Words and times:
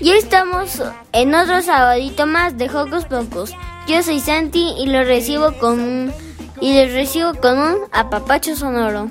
Ya 0.00 0.16
estamos 0.16 0.82
en 1.12 1.34
otro 1.34 1.60
sabadito 1.60 2.26
más 2.26 2.56
de 2.56 2.70
Hocus 2.70 3.04
Pocus. 3.04 3.52
Yo 3.86 4.02
soy 4.02 4.18
Santi 4.20 4.72
y 4.78 4.86
lo 4.86 5.04
recibo 5.04 5.52
con 5.58 5.78
un, 5.78 6.12
y 6.58 6.72
lo 6.72 6.90
recibo 6.90 7.34
con 7.34 7.58
un 7.58 7.76
apapacho 7.92 8.56
sonoro. 8.56 9.10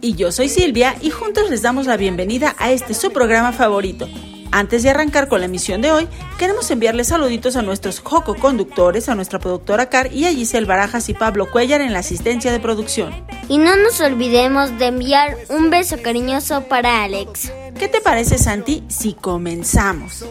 Y 0.00 0.14
yo 0.14 0.32
soy 0.32 0.48
Silvia 0.48 0.96
y 1.02 1.10
juntos 1.10 1.50
les 1.50 1.60
damos 1.60 1.84
la 1.84 1.98
bienvenida 1.98 2.56
a 2.58 2.72
este 2.72 2.94
su 2.94 3.12
programa 3.12 3.52
favorito. 3.52 4.08
Antes 4.52 4.82
de 4.82 4.90
arrancar 4.90 5.28
con 5.28 5.40
la 5.40 5.46
emisión 5.46 5.80
de 5.80 5.90
hoy, 5.90 6.06
queremos 6.38 6.70
enviarles 6.70 7.08
saluditos 7.08 7.56
a 7.56 7.62
nuestros 7.62 8.00
Joco 8.00 8.34
conductores, 8.34 9.08
a 9.08 9.14
nuestra 9.14 9.38
productora 9.38 9.88
Car 9.88 10.12
y 10.12 10.26
a 10.26 10.30
Giselle 10.30 10.66
Barajas 10.66 11.08
y 11.08 11.14
Pablo 11.14 11.50
Cuellar 11.50 11.80
en 11.80 11.94
la 11.94 12.00
asistencia 12.00 12.52
de 12.52 12.60
producción. 12.60 13.14
Y 13.48 13.56
no 13.56 13.76
nos 13.76 13.98
olvidemos 14.02 14.78
de 14.78 14.88
enviar 14.88 15.38
un 15.48 15.70
beso 15.70 15.96
cariñoso 16.02 16.64
para 16.64 17.02
Alex. 17.02 17.50
¿Qué 17.78 17.88
te 17.88 18.02
parece, 18.02 18.36
Santi, 18.36 18.84
si 18.88 19.14
comenzamos? 19.14 20.22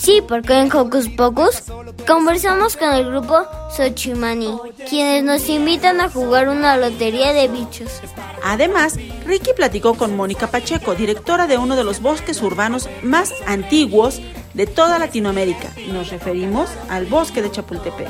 Sí, 0.00 0.22
porque 0.26 0.58
en 0.58 0.74
Hocus 0.74 1.10
Pocus 1.10 1.62
conversamos 2.06 2.74
con 2.78 2.90
el 2.90 3.04
grupo 3.04 3.42
Xochimani, 3.76 4.56
quienes 4.88 5.22
nos 5.22 5.46
invitan 5.50 6.00
a 6.00 6.08
jugar 6.08 6.48
una 6.48 6.78
lotería 6.78 7.34
de 7.34 7.48
bichos. 7.48 8.00
Además, 8.42 8.96
Ricky 9.26 9.50
platicó 9.54 9.92
con 9.94 10.16
Mónica 10.16 10.46
Pacheco, 10.46 10.94
directora 10.94 11.46
de 11.46 11.58
uno 11.58 11.76
de 11.76 11.84
los 11.84 12.00
bosques 12.00 12.40
urbanos 12.40 12.88
más 13.02 13.34
antiguos 13.46 14.22
de 14.54 14.66
toda 14.66 14.98
Latinoamérica. 14.98 15.68
Nos 15.88 16.08
referimos 16.08 16.70
al 16.88 17.04
bosque 17.04 17.42
de 17.42 17.50
Chapultepec. 17.50 18.08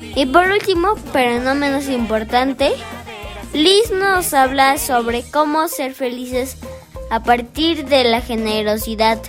Y 0.00 0.26
por 0.26 0.48
último, 0.48 0.96
pero 1.12 1.40
no 1.40 1.54
menos 1.54 1.88
importante, 1.88 2.72
Liz 3.52 3.92
nos 3.92 4.34
habla 4.34 4.78
sobre 4.78 5.22
cómo 5.30 5.68
ser 5.68 5.94
felices 5.94 6.56
a 7.10 7.22
partir 7.22 7.86
de 7.86 8.04
la 8.04 8.20
generosidad 8.20 9.20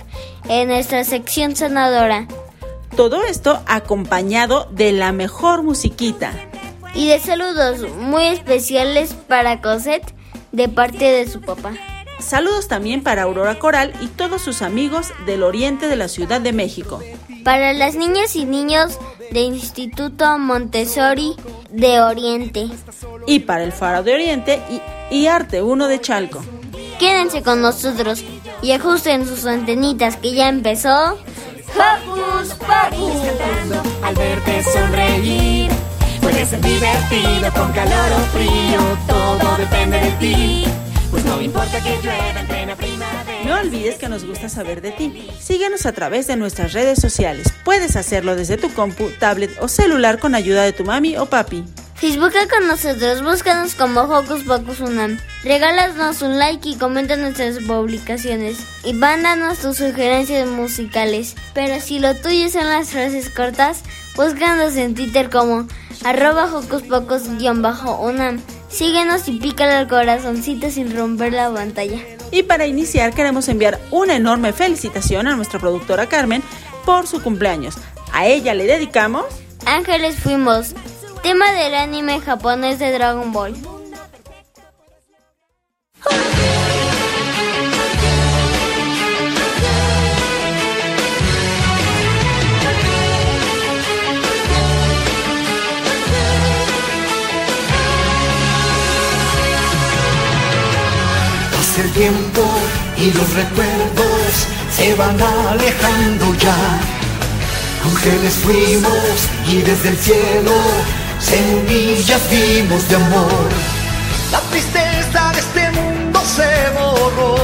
en 0.48 0.68
nuestra 0.68 1.04
sección 1.04 1.56
sanadora. 1.56 2.26
Todo 2.96 3.24
esto 3.24 3.62
acompañado 3.66 4.68
de 4.70 4.92
la 4.92 5.12
mejor 5.12 5.62
musiquita. 5.62 6.32
Y 6.94 7.08
de 7.08 7.20
saludos 7.20 7.86
muy 7.98 8.24
especiales 8.24 9.14
para 9.14 9.60
Cosette 9.60 10.14
de 10.52 10.68
parte 10.68 11.04
de 11.04 11.28
su 11.28 11.42
papá. 11.42 11.74
Saludos 12.18 12.68
también 12.68 13.02
para 13.02 13.24
Aurora 13.24 13.58
Coral 13.58 13.92
y 14.00 14.06
todos 14.06 14.40
sus 14.40 14.62
amigos 14.62 15.12
del 15.26 15.42
oriente 15.42 15.88
de 15.88 15.96
la 15.96 16.08
Ciudad 16.08 16.40
de 16.40 16.54
México. 16.54 17.00
Para 17.44 17.74
las 17.74 17.96
niñas 17.96 18.34
y 18.34 18.46
niños 18.46 18.98
de 19.30 19.40
Instituto 19.40 20.38
Montessori 20.38 21.34
de 21.70 22.00
Oriente. 22.00 22.68
Y 23.26 23.40
para 23.40 23.64
el 23.64 23.72
Faro 23.72 24.02
de 24.02 24.14
Oriente 24.14 24.62
y, 25.10 25.14
y 25.14 25.26
Arte 25.26 25.62
1 25.62 25.88
de 25.88 26.00
Chalco. 26.00 26.42
Quédense 26.98 27.42
con 27.42 27.60
nosotros 27.60 28.24
y 28.62 28.72
ajusten 28.72 29.26
sus 29.26 29.44
antenitas 29.46 30.16
que 30.16 30.34
ya 30.34 30.48
empezó. 30.48 31.18
¡Hocus 31.74 32.54
Pocus! 32.54 33.76
al 34.02 34.14
verte 34.14 34.62
sonreír. 34.62 35.70
Puede 36.20 36.44
ser 36.46 36.60
divertido 36.60 37.52
con 37.54 37.72
calor 37.72 38.12
o 38.12 38.20
frío, 38.36 38.80
todo 39.06 39.56
depende 39.58 40.00
de 40.00 40.10
ti. 40.12 40.64
Pues 41.10 41.24
no 41.24 41.40
importa 41.40 41.80
que 41.80 41.98
llueva 42.02 42.40
en 42.40 42.46
plena 42.46 42.76
primavera. 42.76 43.44
No 43.44 43.60
olvides 43.60 43.96
que 43.96 44.08
nos 44.08 44.24
gusta 44.24 44.48
saber 44.48 44.80
de 44.80 44.92
ti. 44.92 45.28
Síguenos 45.38 45.86
a 45.86 45.92
través 45.92 46.26
de 46.26 46.36
nuestras 46.36 46.72
redes 46.72 46.98
sociales. 46.98 47.52
Puedes 47.64 47.96
hacerlo 47.96 48.36
desde 48.36 48.56
tu 48.56 48.72
compu, 48.72 49.10
tablet 49.20 49.50
o 49.60 49.68
celular 49.68 50.18
con 50.18 50.34
ayuda 50.34 50.62
de 50.62 50.72
tu 50.72 50.84
mami 50.84 51.16
o 51.16 51.26
papi. 51.26 51.64
Facebooka 51.96 52.46
con 52.46 52.68
nosotros, 52.68 53.22
búscanos 53.22 53.74
como 53.74 54.02
Hocus 54.02 54.44
Pocus 54.44 54.80
Unam. 54.80 55.18
Regálanos 55.42 56.20
un 56.20 56.38
like 56.38 56.68
y 56.68 56.76
comenta 56.76 57.16
nuestras 57.16 57.58
publicaciones. 57.60 58.58
Y 58.84 58.92
mándanos 58.92 59.60
tus 59.60 59.78
sugerencias 59.78 60.46
musicales. 60.46 61.34
Pero 61.54 61.80
si 61.80 61.98
lo 61.98 62.14
tuyo 62.14 62.50
son 62.50 62.68
las 62.68 62.90
frases 62.90 63.30
cortas, 63.30 63.80
búscanos 64.14 64.76
en 64.76 64.94
Twitter 64.94 65.30
como 65.30 65.66
arroba 66.04 66.54
Hocus 66.54 66.82
Pocus-Unam. 66.82 68.42
Síguenos 68.68 69.26
y 69.28 69.38
pícale 69.38 69.72
al 69.72 69.88
corazoncito 69.88 70.70
sin 70.70 70.94
romper 70.94 71.32
la 71.32 71.50
pantalla. 71.50 71.98
Y 72.30 72.42
para 72.42 72.66
iniciar 72.66 73.14
queremos 73.14 73.48
enviar 73.48 73.80
una 73.90 74.16
enorme 74.16 74.52
felicitación 74.52 75.28
a 75.28 75.36
nuestra 75.36 75.58
productora 75.58 76.06
Carmen 76.10 76.42
por 76.84 77.06
su 77.06 77.22
cumpleaños. 77.22 77.76
A 78.12 78.26
ella 78.26 78.52
le 78.52 78.66
dedicamos... 78.66 79.24
Ángeles 79.64 80.16
fuimos 80.16 80.74
tema 81.26 81.50
del 81.54 81.74
anime 81.74 82.20
japonés 82.20 82.78
de 82.78 82.92
Dragon 82.92 83.32
Ball. 83.32 83.52
Pasa 101.50 101.82
el 101.82 101.90
tiempo 101.90 102.42
y 102.98 103.10
los 103.10 103.34
recuerdos 103.34 104.46
se 104.70 104.94
van 104.94 105.20
alejando 105.20 106.34
ya. 106.36 106.56
Ángeles 107.84 108.34
fuimos 108.34 109.28
y 109.48 109.62
desde 109.62 109.88
el 109.88 109.96
cielo 109.96 110.52
semillas 111.26 112.22
vimos 112.30 112.88
de 112.88 112.96
amor. 112.96 113.48
La 114.30 114.40
tristeza 114.52 115.32
de 115.32 115.40
este 115.40 115.70
mundo 115.78 116.20
se 116.36 116.50
borró 116.78 117.36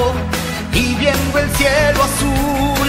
y 0.72 0.94
viendo 0.94 1.38
el 1.38 1.50
cielo 1.56 2.02
azul, 2.10 2.88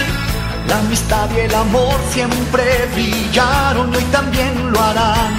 la 0.67 0.77
amistad 0.79 1.29
y 1.35 1.39
el 1.47 1.55
amor 1.55 1.95
siempre 2.11 2.63
brillaron 2.93 3.91
y 3.93 3.97
hoy 3.97 4.07
también 4.17 4.71
lo 4.71 4.79
harán. 4.79 5.33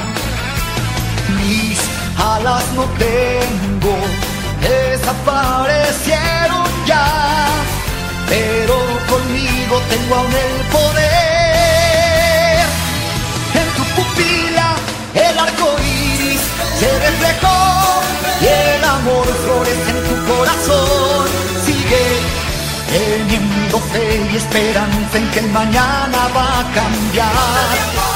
Mis 1.38 1.78
alas 2.18 2.64
no 2.74 2.84
tengo, 3.06 3.94
desaparecieron 4.68 6.66
ya, 6.86 7.06
pero 8.28 8.74
conmigo 9.12 9.74
tengo 9.92 10.14
aún 10.16 10.34
el 10.46 10.56
poder. 10.76 11.14
En 13.60 13.68
tu 13.76 13.84
pupila 13.94 14.68
el 15.14 15.38
arco 15.38 15.76
iris 15.80 16.40
se 16.78 16.98
reflejó 16.98 18.02
y 18.40 18.46
el 18.46 18.84
amor 18.84 19.26
florece 19.44 19.90
en 19.90 20.00
tu 20.08 20.32
corazón. 20.32 21.26
Sigue 21.64 22.04
teniendo 22.90 23.80
fe 23.92 24.28
y 24.32 24.36
esperanza 24.36 25.18
en 25.18 25.30
que 25.30 25.38
el 25.40 25.48
mañana 25.50 26.28
va 26.36 26.60
a 26.60 26.64
cambiar. 26.72 27.32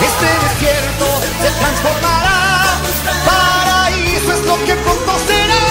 Este 0.00 0.28
desierto 0.44 1.06
se 1.42 1.50
transformará, 1.60 2.78
paraíso 3.26 4.32
es 4.32 4.44
lo 4.44 4.56
que 4.64 4.74
pronto 4.74 5.12
será. 5.26 5.64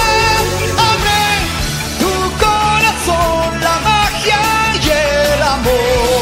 Abre 0.92 1.24
tu 2.02 2.14
corazón, 2.46 3.62
la 3.62 3.80
magia 3.90 4.42
y 4.82 4.90
el 4.90 5.44
amor. 5.44 6.17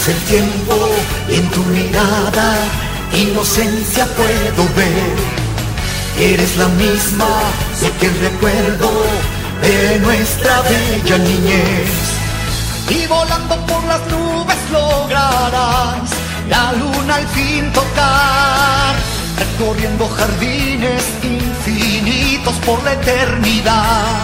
Pasa 0.00 0.12
el 0.12 0.18
tiempo 0.22 0.76
y 1.28 1.34
en 1.34 1.50
tu 1.50 1.62
mirada 1.64 2.56
inocencia 3.12 4.06
puedo 4.06 4.64
ver. 4.74 5.16
Eres 6.18 6.56
la 6.56 6.68
misma 6.68 7.28
de 7.82 7.90
que 7.98 8.08
recuerdo 8.08 8.90
de 9.60 9.98
nuestra 9.98 10.62
bella 10.62 11.18
niñez. 11.18 11.90
Y 12.88 13.06
volando 13.08 13.56
por 13.66 13.84
las 13.84 14.00
nubes 14.06 14.56
lograrás 14.72 16.08
la 16.48 16.72
luna 16.72 17.16
al 17.16 17.28
fin 17.28 17.70
tocar, 17.70 18.94
recorriendo 19.38 20.08
jardines 20.08 21.04
infinitos 21.22 22.54
por 22.64 22.82
la 22.84 22.94
eternidad. 22.94 24.22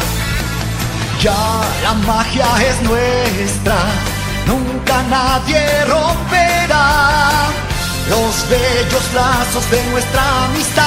Ya 1.21 1.61
la 1.83 1.93
magia 2.07 2.47
es 2.67 2.81
nuestra, 2.81 3.77
nunca 4.47 5.03
nadie 5.11 5.85
romperá 5.85 6.87
los 8.09 8.49
bellos 8.49 9.05
lazos 9.15 9.71
de 9.71 9.83
nuestra 9.91 10.45
amistad. 10.45 10.87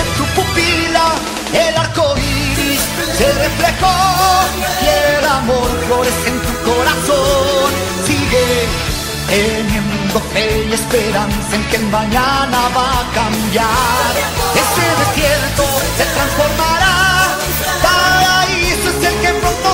En 0.00 0.06
tu 0.16 0.24
pupila 0.34 1.06
el 1.52 1.76
arco 1.76 2.14
iris 2.16 2.80
se 3.18 3.26
reflejó 3.44 3.96
y 4.82 4.86
el 4.86 5.24
amor 5.28 5.68
florece 5.86 6.28
en 6.28 6.40
tu 6.40 6.52
corazón. 6.70 7.70
Sigue 8.06 8.46
teniendo 9.28 10.20
fe 10.32 10.66
y 10.68 10.72
esperanza 10.72 11.56
en 11.56 11.64
que 11.70 11.78
mañana 11.78 12.58
va 12.76 13.00
a 13.00 13.04
cambiar. 13.14 14.12
Ese 14.62 14.86
desierto 15.02 15.64
se 15.98 16.04
transformará. 16.14 16.96
Paraíso 17.82 18.88
es 18.90 19.04
el 19.08 19.16
que 19.20 19.32
pronto 19.40 19.68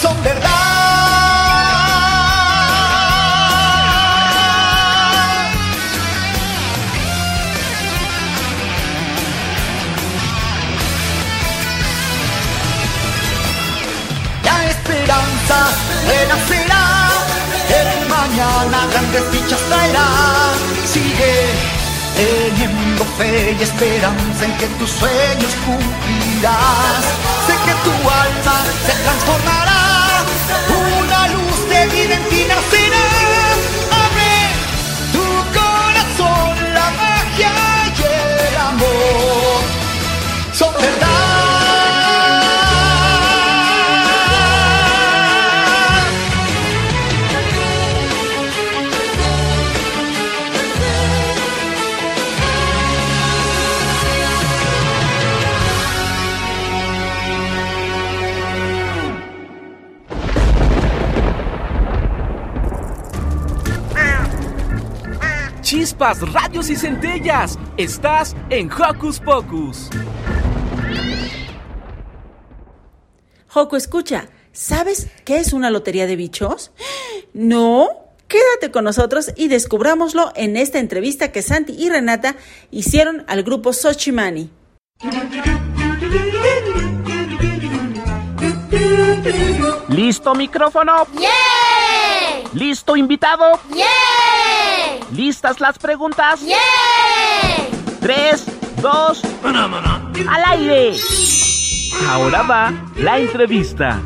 son 0.00 0.22
verdad. 0.22 0.50
La 14.44 14.68
esperanza 14.70 15.58
renacerá, 16.06 16.84
el 17.80 18.08
mañana 18.08 18.86
grandes 18.90 19.32
dichas 19.32 19.60
traerá. 19.68 20.06
Sigue 20.86 21.82
teniendo 22.16 23.04
fe 23.18 23.56
y 23.58 23.62
esperanza 23.62 24.44
en 24.44 24.56
que 24.58 24.66
tus 24.78 24.90
sueños 24.90 25.52
cumplirás. 25.64 27.04
Tu 27.84 27.90
alma 27.90 28.64
se 28.86 28.92
transformará, 29.02 30.24
una 30.98 31.28
luz 31.28 31.68
de 31.68 31.86
vida 31.88 32.14
en 32.14 32.28
ti 32.28 32.44
nacerá. 32.46 33.06
Abre 34.04 34.34
tu 35.12 35.24
corazón, 35.58 36.74
la 36.74 36.90
magia 36.90 37.71
Chispas, 66.12 66.32
radios 66.32 66.70
y 66.70 66.76
centellas. 66.76 67.58
Estás 67.76 68.36
en 68.50 68.70
Hocus 68.70 69.20
Pocus. 69.20 69.88
Joco, 73.48 73.76
escucha, 73.76 74.28
¿sabes 74.52 75.08
qué 75.24 75.38
es 75.38 75.52
una 75.52 75.70
lotería 75.70 76.06
de 76.06 76.16
bichos? 76.16 76.72
¿No? 77.34 77.88
Quédate 78.28 78.70
con 78.70 78.84
nosotros 78.84 79.32
y 79.36 79.48
descubrámoslo 79.48 80.32
en 80.36 80.56
esta 80.56 80.78
entrevista 80.78 81.32
que 81.32 81.42
Santi 81.42 81.74
y 81.78 81.90
Renata 81.90 82.36
hicieron 82.70 83.24
al 83.28 83.42
grupo 83.42 83.72
Xochimani. 83.72 84.50
¿Listo 89.88 90.34
micrófono? 90.34 91.06
¡Yeah! 91.18 92.50
¿Listo 92.54 92.96
invitado? 92.96 93.60
¡Yeah! 93.74 94.31
¿Listas 95.12 95.60
las 95.60 95.78
preguntas? 95.78 96.40
¡Yeah! 96.40 96.56
Tres, 98.00 98.46
dos, 98.80 99.22
al 99.44 100.44
aire. 100.46 100.96
Ahora 102.08 102.42
va 102.42 102.72
la 102.96 103.18
entrevista. 103.18 104.00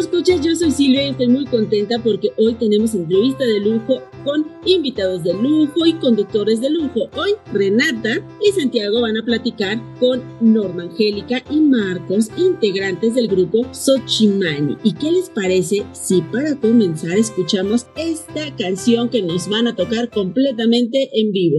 Escuchas, 0.00 0.40
yo 0.40 0.56
soy 0.56 0.70
Silvia 0.70 1.06
y 1.06 1.10
estoy 1.10 1.28
muy 1.28 1.44
contenta 1.44 1.98
porque 2.02 2.30
hoy 2.38 2.54
tenemos 2.54 2.94
entrevista 2.94 3.44
de 3.44 3.60
lujo 3.60 4.00
con 4.24 4.46
invitados 4.64 5.22
de 5.22 5.34
lujo 5.34 5.84
y 5.84 5.92
conductores 5.92 6.58
de 6.62 6.70
lujo. 6.70 7.10
Hoy 7.14 7.32
Renata 7.52 8.26
y 8.40 8.50
Santiago 8.52 9.02
van 9.02 9.18
a 9.18 9.22
platicar 9.22 9.78
con 10.00 10.22
Norma 10.40 10.84
Angélica 10.84 11.44
y 11.50 11.60
Marcos, 11.60 12.30
integrantes 12.38 13.14
del 13.14 13.28
grupo 13.28 13.66
Xochimani. 13.74 14.78
¿Y 14.82 14.94
qué 14.94 15.12
les 15.12 15.28
parece 15.28 15.84
si 15.92 16.22
para 16.22 16.58
comenzar 16.58 17.18
escuchamos 17.18 17.86
esta 17.94 18.56
canción 18.56 19.10
que 19.10 19.20
nos 19.20 19.50
van 19.50 19.66
a 19.66 19.76
tocar 19.76 20.08
completamente 20.08 21.10
en 21.12 21.30
vivo? 21.30 21.58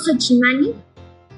Xochimani. 0.00 0.72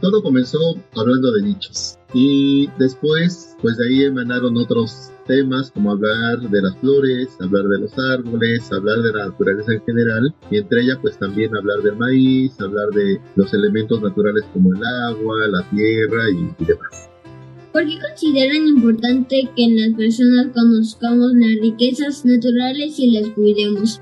Todo 0.01 0.23
comenzó 0.23 0.59
hablando 0.97 1.31
de 1.33 1.43
nichos 1.43 1.99
y 2.15 2.69
después 2.79 3.57
pues 3.63 3.77
de 3.77 3.87
ahí 3.87 4.05
emanaron 4.05 4.57
otros 4.57 5.13
temas 5.27 5.71
como 5.71 5.93
hablar 5.93 6.41
de 6.41 6.63
las 6.63 6.77
flores, 6.79 7.29
hablar 7.41 7.65
de 7.65 7.79
los 7.81 7.99
árboles, 7.99 8.73
hablar 8.73 8.99
de 9.03 9.13
la 9.13 9.27
naturaleza 9.27 9.73
en 9.73 9.85
general 9.85 10.35
y 10.51 10.59
entre 10.59 10.83
ellas 10.83 10.99
pues 11.01 11.19
también 11.19 11.55
hablar 11.57 11.83
del 11.83 11.97
maíz, 11.97 12.61
hablar 12.61 12.89
de 12.91 13.21
los 13.37 13.55
elementos 13.55 14.03
naturales 14.03 14.45
como 14.53 14.75
el 14.75 14.83
agua, 14.85 15.47
la 15.49 15.63
tierra 15.71 16.31
y, 16.31 16.63
y 16.63 16.65
demás. 16.65 17.09
¿Por 17.73 17.87
qué 17.87 17.99
consideran 18.07 18.67
importante 18.67 19.49
que 19.57 19.69
las 19.71 19.97
personas 19.97 20.49
conozcamos 20.53 21.33
las 21.35 21.61
riquezas 21.63 22.25
naturales 22.25 22.99
y 22.99 23.13
las 23.13 23.31
cuidemos? 23.31 24.01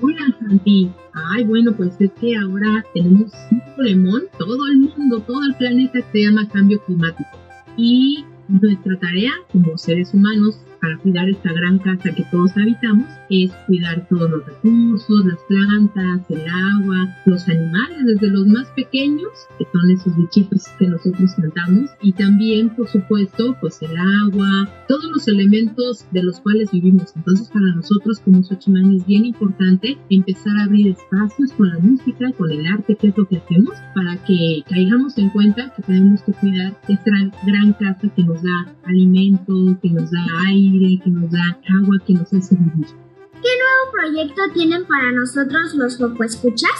Hola, 0.00 0.36
Santi. 0.40 0.90
Ay, 1.16 1.44
bueno, 1.44 1.72
pues 1.74 1.92
es 1.98 2.10
que 2.20 2.36
ahora 2.36 2.84
tenemos 2.92 3.32
un 3.50 3.62
problemón, 3.74 4.24
todo 4.38 4.58
el 4.70 4.78
mundo, 4.80 5.20
todo 5.20 5.40
el 5.48 5.54
planeta 5.56 5.98
se 6.12 6.20
llama 6.20 6.46
cambio 6.48 6.78
climático. 6.84 7.30
Y 7.78 8.22
nuestra 8.48 8.98
tarea 8.98 9.32
como 9.50 9.78
seres 9.78 10.12
humanos 10.12 10.60
para 10.86 10.98
cuidar 10.98 11.28
esta 11.28 11.52
gran 11.52 11.78
casa 11.80 12.12
que 12.14 12.24
todos 12.30 12.56
habitamos 12.56 13.08
es 13.28 13.50
cuidar 13.66 14.06
todos 14.08 14.30
los 14.30 14.46
recursos, 14.46 15.24
las 15.24 15.38
plantas, 15.48 16.20
el 16.28 16.42
agua, 16.46 17.08
los 17.24 17.48
animales, 17.48 18.06
desde 18.06 18.30
los 18.30 18.46
más 18.46 18.68
pequeños, 18.76 19.32
que 19.58 19.66
son 19.72 19.90
esos 19.90 20.16
bichitos 20.16 20.68
que 20.78 20.86
nosotros 20.86 21.34
plantamos, 21.34 21.90
y 22.02 22.12
también, 22.12 22.70
por 22.70 22.86
supuesto, 22.86 23.56
pues 23.60 23.82
el 23.82 23.96
agua, 23.96 24.68
todos 24.86 25.10
los 25.10 25.26
elementos 25.26 26.06
de 26.12 26.22
los 26.22 26.38
cuales 26.38 26.70
vivimos. 26.70 27.12
Entonces, 27.16 27.48
para 27.48 27.74
nosotros 27.74 28.20
como 28.20 28.44
Xochimán 28.44 28.92
es 28.92 29.04
bien 29.06 29.26
importante 29.26 29.98
empezar 30.08 30.56
a 30.56 30.64
abrir 30.64 30.88
espacios 30.88 31.52
con 31.54 31.68
la 31.68 31.80
música, 31.80 32.30
con 32.38 32.52
el 32.52 32.64
arte, 32.64 32.94
que 32.94 33.08
es 33.08 33.16
lo 33.16 33.26
que 33.26 33.38
hacemos, 33.38 33.74
para 33.92 34.16
que 34.24 34.62
caigamos 34.68 35.18
en 35.18 35.30
cuenta 35.30 35.72
que 35.74 35.82
tenemos 35.82 36.22
que 36.22 36.32
cuidar 36.32 36.80
esta 36.86 37.10
gran 37.44 37.72
casa 37.72 38.08
que 38.14 38.22
nos 38.22 38.40
da 38.40 38.72
alimento, 38.84 39.76
que 39.82 39.90
nos 39.90 40.10
da 40.12 40.24
aire, 40.46 40.75
que 41.02 41.10
nos 41.10 41.30
da 41.30 41.58
agua, 41.78 41.96
que 42.06 42.14
nos 42.14 42.32
hace 42.32 42.54
vivir. 42.54 42.86
¿Qué 43.32 43.52
nuevo 43.62 43.92
proyecto 43.92 44.42
tienen 44.54 44.84
para 44.86 45.12
nosotros 45.12 45.74
los 45.74 45.98
Foco 45.98 46.24
Escuchas? 46.24 46.70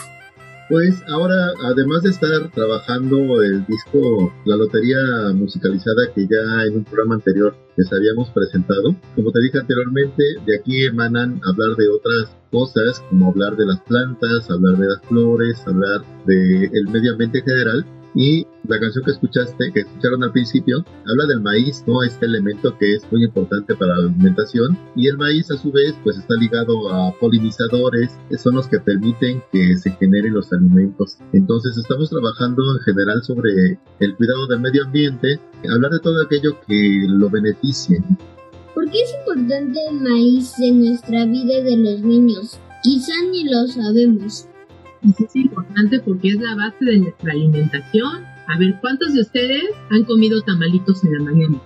Pues 0.68 1.00
ahora, 1.08 1.52
además 1.64 2.02
de 2.02 2.10
estar 2.10 2.50
trabajando 2.52 3.40
el 3.40 3.64
disco 3.66 4.32
La 4.44 4.56
Lotería 4.56 4.98
Musicalizada 5.32 6.12
que 6.12 6.26
ya 6.26 6.64
en 6.64 6.78
un 6.78 6.84
programa 6.84 7.14
anterior 7.14 7.54
les 7.76 7.92
habíamos 7.92 8.30
presentado, 8.30 8.96
como 9.14 9.30
te 9.30 9.40
dije 9.42 9.60
anteriormente, 9.60 10.24
de 10.44 10.56
aquí 10.58 10.84
emanan 10.86 11.40
hablar 11.44 11.76
de 11.76 11.88
otras 11.88 12.36
cosas, 12.50 13.00
como 13.10 13.30
hablar 13.30 13.54
de 13.56 13.66
las 13.66 13.80
plantas, 13.82 14.50
hablar 14.50 14.76
de 14.76 14.88
las 14.88 15.00
flores, 15.02 15.62
hablar 15.66 16.02
del 16.26 16.70
el 16.72 16.88
medio 16.88 17.12
ambiente 17.12 17.38
en 17.38 17.44
general. 17.44 17.86
Y 18.16 18.46
la 18.66 18.80
canción 18.80 19.04
que 19.04 19.10
escuchaste, 19.10 19.70
que 19.74 19.80
escucharon 19.80 20.24
al 20.24 20.32
principio, 20.32 20.82
habla 21.06 21.26
del 21.26 21.42
maíz, 21.42 21.84
¿no? 21.86 22.02
Este 22.02 22.24
elemento 22.24 22.74
que 22.78 22.94
es 22.94 23.12
muy 23.12 23.24
importante 23.24 23.76
para 23.76 23.94
la 23.94 24.08
alimentación. 24.08 24.76
Y 24.96 25.06
el 25.06 25.18
maíz, 25.18 25.50
a 25.50 25.58
su 25.58 25.70
vez, 25.70 25.94
pues 26.02 26.16
está 26.16 26.34
ligado 26.36 26.90
a 26.90 27.12
polinizadores, 27.20 28.18
que 28.30 28.38
son 28.38 28.54
los 28.54 28.68
que 28.68 28.80
permiten 28.80 29.42
que 29.52 29.76
se 29.76 29.90
generen 29.90 30.32
los 30.32 30.50
alimentos. 30.50 31.18
Entonces, 31.34 31.76
estamos 31.76 32.08
trabajando 32.08 32.62
en 32.72 32.80
general 32.80 33.22
sobre 33.22 33.78
el 34.00 34.16
cuidado 34.16 34.46
del 34.46 34.60
medio 34.60 34.86
ambiente, 34.86 35.38
hablar 35.70 35.92
de 35.92 36.00
todo 36.00 36.22
aquello 36.24 36.58
que 36.66 37.04
lo 37.06 37.28
beneficie. 37.28 38.02
¿Por 38.74 38.90
qué 38.90 39.02
es 39.02 39.14
importante 39.20 39.78
el 39.90 40.00
maíz 40.00 40.58
en 40.58 40.86
nuestra 40.86 41.26
vida 41.26 41.60
de 41.60 41.76
los 41.76 42.00
niños? 42.00 42.58
Quizá 42.82 43.12
ni 43.30 43.44
lo 43.44 43.66
sabemos. 43.66 44.48
Eso 45.02 45.24
es 45.24 45.36
importante 45.36 46.00
porque 46.00 46.28
es 46.28 46.40
la 46.40 46.54
base 46.54 46.84
de 46.84 46.98
nuestra 46.98 47.32
alimentación. 47.32 48.24
A 48.48 48.58
ver, 48.58 48.78
¿cuántos 48.80 49.14
de 49.14 49.20
ustedes 49.20 49.64
han 49.90 50.04
comido 50.04 50.40
tamalitos 50.42 51.04
en 51.04 51.12
la 51.14 51.20
mañana? 51.20 51.60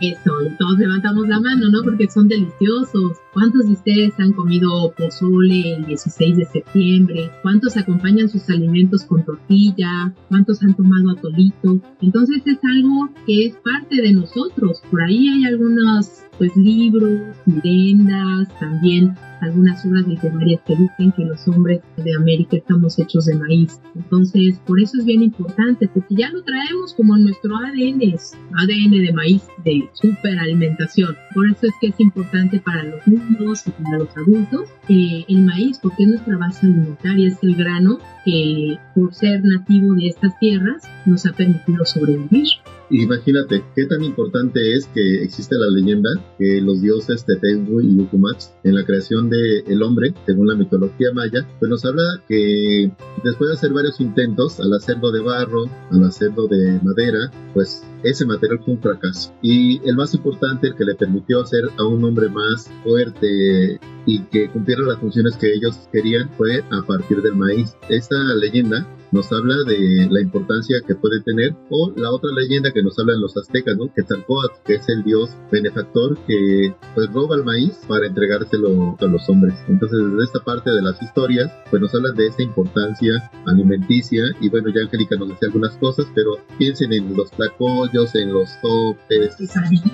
Eso, 0.00 0.30
todos 0.58 0.78
levantamos 0.78 1.26
la 1.26 1.40
mano, 1.40 1.70
¿no? 1.70 1.82
Porque 1.82 2.10
son 2.10 2.28
deliciosos. 2.28 3.16
¿Cuántos 3.32 3.66
de 3.66 3.72
ustedes 3.72 4.12
han 4.18 4.32
comido 4.32 4.92
pozole 4.94 5.76
el 5.76 5.86
16 5.86 6.36
de 6.36 6.44
septiembre? 6.44 7.30
¿Cuántos 7.40 7.78
acompañan 7.78 8.28
sus 8.28 8.50
alimentos 8.50 9.04
con 9.04 9.24
tortilla? 9.24 10.12
¿Cuántos 10.28 10.62
han 10.62 10.74
tomado 10.74 11.12
atolito? 11.12 11.80
Entonces 12.02 12.42
es 12.44 12.58
algo 12.64 13.08
que 13.24 13.46
es 13.46 13.56
parte 13.56 14.02
de 14.02 14.12
nosotros. 14.12 14.82
Por 14.90 15.02
ahí 15.02 15.28
hay 15.28 15.46
algunos 15.46 16.24
pues 16.36 16.54
libros, 16.56 17.34
leyendas, 17.46 18.48
también 18.60 19.14
algunas 19.40 19.84
obras 19.84 20.06
literarias 20.06 20.60
que 20.66 20.76
dicen 20.76 21.12
que 21.12 21.24
los 21.24 21.46
hombres 21.48 21.80
de 21.96 22.14
América 22.14 22.56
estamos 22.56 22.98
hechos 22.98 23.26
de 23.26 23.34
maíz. 23.34 23.80
Entonces, 23.94 24.58
por 24.66 24.80
eso 24.80 24.98
es 24.98 25.04
bien 25.04 25.22
importante, 25.22 25.88
porque 25.88 26.14
ya 26.14 26.30
lo 26.30 26.42
traemos 26.42 26.94
como 26.94 27.16
nuestro 27.16 27.56
ADN, 27.56 28.02
es 28.02 28.34
ADN 28.54 28.90
de 28.90 29.12
maíz, 29.12 29.42
de 29.64 29.88
superalimentación. 29.92 31.16
Por 31.34 31.48
eso 31.50 31.66
es 31.66 31.72
que 31.80 31.88
es 31.88 32.00
importante 32.00 32.60
para 32.60 32.84
los 32.84 33.06
niños 33.06 33.66
y 33.66 33.70
para 33.70 33.98
los 33.98 34.16
adultos 34.16 34.68
eh, 34.88 35.24
el 35.28 35.42
maíz, 35.42 35.78
porque 35.78 36.04
es 36.04 36.08
nuestra 36.08 36.36
base 36.36 36.66
alimentaria, 36.66 37.28
es 37.28 37.38
el 37.42 37.54
grano 37.56 37.98
que 38.26 38.76
por 38.94 39.14
ser 39.14 39.40
nativo 39.44 39.94
de 39.94 40.08
estas 40.08 40.36
tierras 40.40 40.82
nos 41.06 41.24
ha 41.24 41.32
permitido 41.32 41.84
sobrevivir. 41.84 42.48
Imagínate 42.90 43.64
qué 43.74 43.86
tan 43.86 44.02
importante 44.02 44.74
es 44.74 44.86
que 44.86 45.22
existe 45.22 45.56
la 45.56 45.68
leyenda 45.68 46.10
que 46.38 46.60
los 46.60 46.82
dioses 46.82 47.24
Tetengu 47.24 47.80
y 47.80 48.00
Ukumach 48.00 48.44
en 48.62 48.74
la 48.74 48.84
creación 48.84 49.28
del 49.28 49.64
el 49.66 49.82
hombre, 49.82 50.14
según 50.24 50.48
la 50.48 50.54
mitología 50.54 51.12
maya, 51.12 51.46
pues 51.58 51.68
nos 51.68 51.84
habla 51.84 52.02
que 52.28 52.90
después 53.24 53.48
de 53.48 53.54
hacer 53.54 53.72
varios 53.72 54.00
intentos, 54.00 54.60
al 54.60 54.72
hacerlo 54.72 55.10
de 55.10 55.20
barro, 55.20 55.64
al 55.90 56.04
hacerlo 56.04 56.46
de 56.46 56.78
madera, 56.82 57.30
pues 57.54 57.84
ese 58.08 58.24
material 58.24 58.60
fue 58.64 58.74
un 58.74 58.80
fracaso. 58.80 59.34
Y 59.42 59.80
el 59.88 59.96
más 59.96 60.14
importante, 60.14 60.68
el 60.68 60.74
que 60.76 60.84
le 60.84 60.94
permitió 60.94 61.40
hacer 61.40 61.62
a 61.78 61.84
un 61.84 62.04
hombre 62.04 62.28
más 62.28 62.70
fuerte 62.84 63.80
y 64.06 64.20
que 64.30 64.48
cumpliera 64.50 64.82
las 64.82 64.98
funciones 64.98 65.36
que 65.36 65.52
ellos 65.52 65.88
querían, 65.92 66.30
fue 66.36 66.62
a 66.70 66.82
partir 66.82 67.22
del 67.22 67.34
maíz. 67.34 67.76
Esta 67.88 68.16
leyenda 68.34 68.86
nos 69.12 69.30
habla 69.32 69.56
de 69.66 70.08
la 70.10 70.20
importancia 70.20 70.80
que 70.86 70.94
puede 70.94 71.20
tener, 71.22 71.54
o 71.70 71.92
la 71.96 72.10
otra 72.10 72.30
leyenda 72.32 72.72
que 72.72 72.82
nos 72.82 72.98
habla 72.98 73.14
en 73.14 73.20
los 73.20 73.36
aztecas, 73.36 73.76
¿no? 73.76 73.92
Quetzalcóatl, 73.94 74.54
que 74.64 74.74
es 74.74 74.88
el 74.88 75.02
dios 75.04 75.30
benefactor 75.50 76.16
que 76.26 76.74
pues 76.94 77.12
roba 77.12 77.36
el 77.36 77.44
maíz 77.44 77.78
para 77.88 78.06
entregárselo 78.06 78.96
a 78.98 79.04
los 79.06 79.28
hombres. 79.28 79.54
Entonces, 79.68 79.98
desde 79.98 80.24
esta 80.24 80.40
parte 80.40 80.70
de 80.70 80.82
las 80.82 81.00
historias, 81.02 81.50
pues 81.70 81.80
nos 81.80 81.94
hablan 81.94 82.16
de 82.16 82.26
esa 82.28 82.42
importancia 82.42 83.30
alimenticia, 83.46 84.24
y 84.40 84.48
bueno, 84.48 84.68
ya 84.74 84.82
Angélica 84.82 85.16
nos 85.16 85.28
decía 85.28 85.48
algunas 85.48 85.76
cosas, 85.76 86.06
pero 86.14 86.36
piensen 86.58 86.92
en 86.92 87.16
los 87.16 87.30
tlacoyos, 87.30 88.14
en 88.14 88.32
los 88.32 88.48
sopes, 88.62 89.36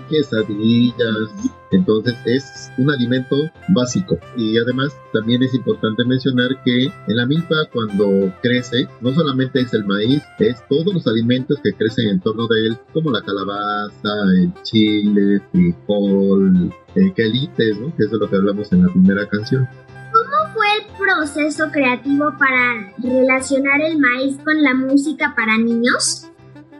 quesadillas, 0.09 1.53
entonces 1.73 2.15
es 2.27 2.71
un 2.79 2.91
alimento 2.91 3.37
básico 3.69 4.19
y 4.37 4.59
además 4.59 4.93
también 5.13 5.43
es 5.43 5.55
importante 5.55 6.05
mencionar 6.05 6.51
que 6.65 6.85
en 6.85 7.17
la 7.17 7.27
milpa 7.27 7.57
cuando 7.73 8.33
crece 8.43 8.87
no 9.03 9.13
solamente 9.13 9.61
es 9.61 9.75
el 9.75 9.85
maíz, 9.85 10.23
es 10.39 10.57
todos 10.69 10.95
los 10.95 11.07
alimentos 11.07 11.59
que 11.63 11.73
crecen 11.73 12.09
en 12.09 12.21
torno 12.21 12.47
de 12.47 12.69
él 12.69 12.79
como 12.93 13.11
la 13.11 13.21
calabaza, 13.23 14.09
el 14.41 14.53
chile, 14.63 15.41
frijol, 15.51 16.73
el 16.95 17.15
quelites, 17.15 17.79
¿no? 17.81 17.95
que 17.97 18.05
es 18.05 18.11
de 18.11 18.19
lo 18.19 18.31
que 18.31 18.37
hablamos 18.37 18.73
en 18.73 18.87
la 18.87 18.93
primera 18.93 19.29
canción. 19.29 19.69
¿Cómo 20.13 20.55
fue 20.55 20.67
el 20.79 20.97
proceso 20.97 21.71
creativo 21.73 22.33
para 22.39 22.93
relacionar 23.03 23.81
el 23.81 23.99
maíz 23.99 24.39
con 24.45 24.63
la 24.63 24.75
música 24.75 25.35
para 25.37 25.59
niños? 25.59 26.29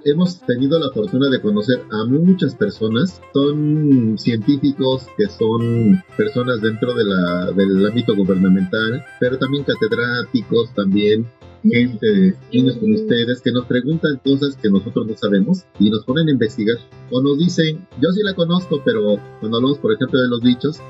hemos 0.05 0.41
tenido 0.41 0.79
la 0.79 0.91
fortuna 0.91 1.29
de 1.29 1.41
conocer 1.41 1.81
a 1.91 2.05
muchas 2.07 2.55
personas. 2.55 3.21
Son 3.33 4.17
científicos 4.19 5.07
que 5.17 5.27
son 5.27 6.03
personas 6.17 6.61
dentro 6.61 6.95
de 6.95 7.05
la, 7.05 7.53
del 7.53 7.87
ámbito 7.87 8.15
gubernamental, 8.17 9.05
pero 9.21 9.39
también 9.39 9.65
catedráticos, 9.65 10.75
también 10.75 11.27
gente, 11.63 12.35
niños 12.53 12.77
como 12.77 12.95
ustedes, 12.95 13.41
que 13.41 13.53
nos 13.53 13.67
preguntan 13.67 14.21
cosas 14.25 14.57
que 14.57 14.71
nosotros 14.71 15.07
no 15.07 15.17
sabemos 15.17 15.65
y 15.79 15.91
nos 15.91 16.05
ponen 16.05 16.29
a 16.29 16.33
investigar. 16.33 16.77
O 17.13 17.23
nos 17.23 17.39
dicen, 17.39 17.87
yo 18.01 18.11
sí 18.11 18.23
la 18.23 18.35
conozco, 18.35 18.81
pero 18.85 19.19
cuando 19.41 19.59
hablamos, 19.59 19.79
por 19.79 19.93
ejemplo, 19.93 20.19
de 20.19 20.29
los 20.29 20.41
bichos, 20.41 20.81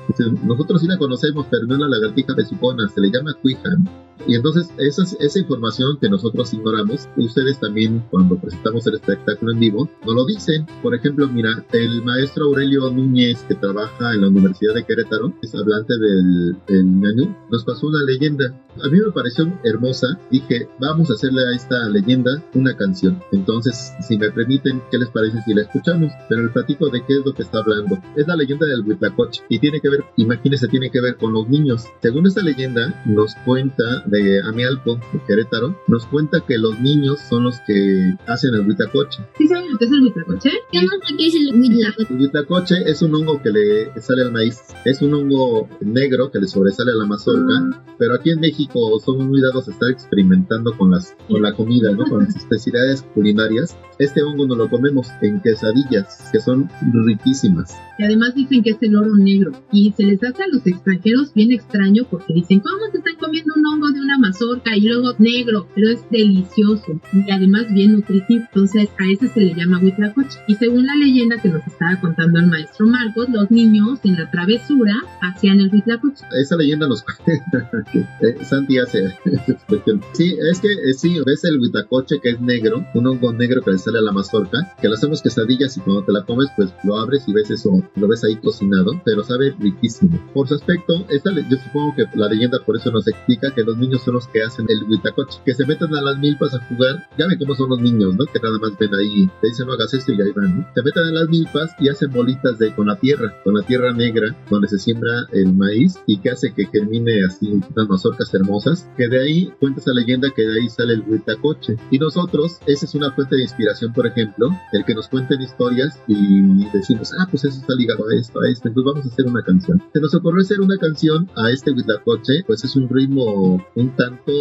nosotros 0.43 0.81
sí 0.81 0.87
la 0.87 0.97
conocemos, 0.97 1.45
pero 1.51 1.67
no 1.67 1.77
la 1.77 1.89
lagartija 1.89 2.33
besicona, 2.33 2.87
se 2.87 3.01
le 3.01 3.11
llama 3.11 3.33
cuijan. 3.41 3.87
Y 4.25 4.35
entonces 4.35 4.69
esa, 4.77 5.03
esa 5.19 5.39
información 5.39 5.97
que 5.99 6.07
nosotros 6.09 6.53
ignoramos, 6.53 7.09
ustedes 7.17 7.59
también 7.59 8.03
cuando 8.09 8.37
presentamos 8.37 8.87
el 8.87 8.95
espectáculo 8.95 9.51
en 9.51 9.59
vivo, 9.59 9.89
nos 10.05 10.15
lo 10.15 10.25
dicen. 10.25 10.65
Por 10.81 10.95
ejemplo, 10.95 11.27
mira, 11.27 11.65
el 11.73 12.01
maestro 12.03 12.45
Aurelio 12.45 12.89
Núñez, 12.89 13.43
que 13.47 13.55
trabaja 13.55 14.13
en 14.13 14.21
la 14.21 14.27
Universidad 14.27 14.75
de 14.75 14.85
Querétaro, 14.85 15.33
es 15.41 15.53
hablante 15.53 15.93
del, 15.97 16.55
del 16.67 17.33
nos 17.51 17.65
pasó 17.65 17.87
una 17.87 18.03
leyenda. 18.05 18.45
A 18.81 18.87
mí 18.87 18.99
me 18.99 19.11
pareció 19.11 19.51
hermosa. 19.63 20.17
Dije, 20.31 20.69
vamos 20.79 21.09
a 21.09 21.13
hacerle 21.13 21.41
a 21.41 21.55
esta 21.55 21.89
leyenda 21.89 22.41
una 22.53 22.75
canción. 22.77 23.21
Entonces, 23.31 23.93
si 24.07 24.17
me 24.17 24.31
permiten, 24.31 24.81
¿qué 24.89 24.97
les 24.97 25.09
parece 25.09 25.41
si 25.41 25.53
la 25.53 25.63
escuchamos? 25.63 26.12
Pero 26.29 26.41
el 26.41 26.51
platico 26.51 26.89
de 26.89 27.03
qué 27.05 27.13
es 27.13 27.25
lo 27.25 27.33
que 27.33 27.43
está 27.43 27.59
hablando. 27.59 27.97
Es 28.15 28.27
la 28.27 28.35
leyenda 28.35 28.65
del 28.65 28.81
Huitlacoche 28.81 29.43
y 29.49 29.59
tiene 29.59 29.79
que 29.79 29.89
ver, 29.89 30.03
imagínense, 30.17 30.67
tiene 30.67 30.89
que 30.89 31.01
ver 31.01 31.17
con 31.17 31.33
los 31.33 31.47
niños. 31.49 31.85
Según 32.01 32.27
esta 32.27 32.41
leyenda, 32.41 33.01
nos 33.05 33.35
cuenta 33.45 34.03
de 34.05 34.41
Amialco, 34.41 34.99
de 35.11 35.21
Querétaro, 35.27 35.77
nos 35.87 36.05
cuenta 36.07 36.39
que 36.47 36.57
los 36.57 36.79
niños 36.79 37.19
son 37.29 37.45
los 37.45 37.59
que 37.67 38.15
hacen 38.27 38.53
el 38.53 38.67
Huitlacoche. 38.67 39.23
¿Sí 39.37 39.47
saben 39.47 39.71
lo 39.71 39.77
que 39.77 39.85
es 39.85 39.91
el 39.91 40.01
Huitlacoche? 40.01 40.51
¿Qué 40.71 40.79
es 40.79 41.35
el 41.35 41.55
Huitlacoche? 41.55 42.03
El 42.09 42.19
Huitlacoche 42.19 42.75
es 42.85 43.01
un 43.01 43.15
hongo 43.15 43.41
que 43.41 43.51
le 43.51 44.01
sale 44.01 44.23
al 44.23 44.31
maíz. 44.31 44.61
Es 44.85 45.01
un 45.01 45.13
hongo 45.13 45.67
negro 45.81 46.31
que 46.31 46.39
le 46.39 46.47
sobresale 46.47 46.91
a 46.91 46.95
la 46.95 47.05
mazorca, 47.05 47.53
ah. 47.57 47.83
pero 47.97 48.15
aquí 48.15 48.31
en 48.31 48.39
México 48.39 48.99
somos 48.99 49.25
muy 49.25 49.41
dados 49.41 49.67
a 49.67 49.71
estar 49.71 49.89
experimentando 49.89 50.75
con, 50.77 50.91
las, 50.91 51.15
con 51.27 51.41
la 51.41 51.53
comida, 51.53 51.91
¿no? 51.91 52.05
con 52.05 52.23
las 52.23 52.35
especialidades 52.35 53.03
culinarias. 53.13 53.77
Este 53.99 54.21
hongo 54.23 54.47
no 54.47 54.55
lo 54.55 54.69
comemos 54.69 55.07
en 55.21 55.41
quesadillas, 55.41 56.02
que 56.31 56.39
son 56.39 56.69
riquísimas. 57.05 57.75
Y 57.97 58.03
además 58.03 58.33
dicen 58.35 58.63
que 58.63 58.71
es 58.71 58.77
el 58.81 58.95
oro 58.95 59.15
negro. 59.15 59.51
Y 59.71 59.93
se 59.95 60.03
les 60.03 60.23
hace 60.23 60.43
a 60.43 60.47
los 60.47 60.65
extranjeros 60.65 61.33
bien 61.33 61.51
extraño 61.51 62.03
porque 62.09 62.33
dicen, 62.33 62.59
¿cómo 62.59 62.91
se 62.91 62.97
están 62.97 63.15
comiendo 63.17 63.53
un 63.55 63.65
hongo 63.65 63.91
de 63.91 64.01
una 64.01 64.17
mazorca 64.17 64.75
y 64.75 64.81
luego 64.81 65.13
negro? 65.19 65.67
Pero 65.75 65.89
es 65.89 66.09
delicioso 66.09 66.99
y 67.13 67.31
además 67.31 67.71
bien 67.71 67.93
nutritivo. 67.93 68.45
Entonces 68.45 68.89
a 68.99 69.09
ese 69.09 69.27
se 69.27 69.41
le 69.41 69.53
llama 69.53 69.79
huitlacoche. 69.79 70.39
Y 70.47 70.55
según 70.55 70.85
la 70.85 70.95
leyenda 70.95 71.37
que 71.41 71.49
nos 71.49 71.65
estaba 71.67 71.99
contando 71.99 72.39
el 72.39 72.47
maestro 72.47 72.87
Marcos, 72.87 73.29
los 73.29 73.51
niños 73.51 73.99
en 74.03 74.15
la 74.15 74.29
travesura 74.31 74.95
hacían 75.21 75.59
el 75.59 75.71
huitlacoche. 75.71 76.25
Esa 76.39 76.55
leyenda 76.55 76.87
nos 76.87 77.03
cuenta 77.03 77.69
que 77.91 78.45
Santi 78.45 78.79
hace 78.79 79.13
Sí, 80.13 80.35
es 80.51 80.59
que 80.59 80.71
eh, 80.71 80.93
sí, 80.93 81.17
ves 81.25 81.43
el 81.43 81.59
huitacoche 81.59 82.19
que 82.21 82.31
es 82.31 82.41
negro, 82.41 82.85
un 82.93 83.07
hongo 83.07 83.33
negro 83.33 83.61
que 83.61 83.71
le 83.71 83.77
sale 83.77 83.99
a 83.99 84.01
la 84.01 84.11
mazorca, 84.11 84.73
que 84.81 84.87
lo 84.87 84.95
hacemos 84.95 85.21
quesadillas 85.21 85.77
y 85.77 85.81
cuando 85.83 86.03
te 86.03 86.11
la 86.11 86.23
comes, 86.25 86.49
pues 86.55 86.73
lo 86.83 86.97
abres 86.97 87.27
y 87.27 87.33
ves 87.33 87.51
eso, 87.51 87.83
lo 87.95 88.07
ves 88.07 88.23
ahí 88.23 88.35
cocinado, 88.37 88.91
pero 89.05 89.23
sabe 89.23 89.55
riquísimo. 89.59 90.19
Por 90.33 90.47
su 90.47 90.55
aspecto, 90.55 91.05
esta, 91.09 91.31
yo 91.31 91.57
supongo 91.57 91.95
que 91.95 92.05
la 92.15 92.27
leyenda 92.27 92.59
por 92.65 92.77
eso 92.77 92.91
nos 92.91 93.07
explica 93.07 93.53
que 93.53 93.63
los 93.63 93.77
niños 93.77 94.01
son 94.03 94.15
los 94.15 94.27
que 94.27 94.43
hacen 94.43 94.65
el 94.69 94.83
huitacoche, 94.83 95.39
que 95.45 95.53
se 95.53 95.65
meten 95.65 95.93
a 95.95 96.01
las 96.01 96.17
milpas 96.17 96.53
a 96.53 96.65
jugar, 96.67 97.07
ya 97.17 97.27
ven 97.27 97.37
cómo 97.37 97.55
son 97.55 97.69
los 97.69 97.79
niños, 97.79 98.15
¿no? 98.15 98.25
Que 98.25 98.39
nada 98.39 98.57
más 98.59 98.77
ven 98.77 98.93
ahí, 98.95 99.29
te 99.41 99.47
dicen 99.47 99.67
no 99.67 99.73
hagas 99.73 99.93
esto 99.93 100.11
y 100.11 100.21
ahí 100.21 100.31
van, 100.35 100.59
¿no? 100.59 100.67
Se 100.73 100.83
meten 100.83 101.03
a 101.03 101.11
las 101.11 101.29
milpas 101.29 101.71
y 101.79 101.89
hacen 101.89 102.11
bolitas 102.11 102.57
de 102.59 102.73
con 102.75 102.87
la 102.87 102.95
tierra, 102.95 103.33
con 103.43 103.53
la 103.53 103.63
tierra 103.63 103.93
negra, 103.93 104.35
donde 104.49 104.67
se 104.67 104.79
siembra 104.79 105.27
el 105.31 105.53
maíz 105.53 105.99
y 106.05 106.17
que 106.17 106.31
hace 106.31 106.53
que 106.53 106.65
germine 106.67 107.25
así 107.25 107.61
unas 107.75 107.89
mazorcas 107.89 108.33
hermosas, 108.33 108.87
que 108.97 109.07
de 109.07 109.19
ahí 109.19 109.53
cuenta 109.59 109.81
esa 109.81 109.93
leyenda 109.93 110.29
que 110.35 110.43
de 110.43 110.61
ahí 110.61 110.69
sale 110.69 110.93
el 110.93 111.03
Huitacoche. 111.07 111.77
Y 111.91 111.99
nosotros, 111.99 112.59
esa 112.65 112.85
es 112.85 112.95
una 112.95 113.11
fuente 113.11 113.35
de 113.35 113.43
inspiración, 113.43 113.93
por 113.93 114.07
ejemplo, 114.07 114.49
el 114.71 114.85
que 114.85 114.95
nos 114.95 115.07
cuenten 115.07 115.41
historias 115.41 115.72
y 116.07 116.65
decimos, 116.71 117.11
ah, 117.19 117.27
pues 117.29 117.45
eso 117.45 117.59
está 117.59 117.73
ligado 117.75 118.07
a 118.07 118.15
esto, 118.15 118.39
a 118.41 118.49
esto, 118.49 118.71
pues 118.73 118.85
vamos 118.85 119.05
a 119.05 119.09
hacer 119.09 119.25
una 119.25 119.43
canción. 119.43 119.81
Se 119.93 119.99
nos 119.99 120.13
ocurrió 120.15 120.41
hacer 120.41 120.61
una 120.61 120.77
canción 120.77 121.29
a 121.35 121.49
este 121.49 121.71
Huitlacoche, 121.71 122.43
pues 122.45 122.63
es 122.63 122.75
un 122.75 122.89
ritmo 122.89 123.65
un 123.75 123.95
tanto, 123.95 124.31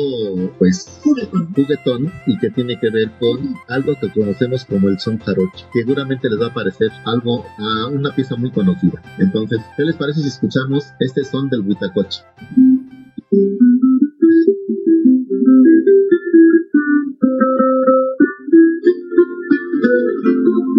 pues, 0.59 1.01
juguetón. 1.03 2.12
y 2.27 2.38
que 2.38 2.51
tiene 2.51 2.79
que 2.79 2.90
ver 2.90 3.11
con 3.18 3.55
algo 3.68 3.95
que 4.01 4.11
conocemos 4.12 4.64
como 4.64 4.88
el 4.88 4.99
son 4.99 5.18
jarocho. 5.18 5.66
Seguramente 5.73 6.29
les 6.29 6.40
va 6.40 6.47
a 6.47 6.55
parecer 6.55 6.90
algo 7.05 7.45
a 7.59 7.87
una 7.87 8.14
pieza 8.14 8.37
muy 8.37 8.51
conocida. 8.51 9.03
Entonces, 9.18 9.61
¿qué 9.77 9.85
les 9.85 9.97
parece 9.97 10.21
si 10.21 10.29
escuchamos 10.29 10.87
este 11.01 11.25
son 11.25 11.49
del 11.49 11.61
Huitlacoche? 11.61 12.23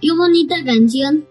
Qué 0.00 0.12
bonita 0.12 0.54
canción. 0.64 1.26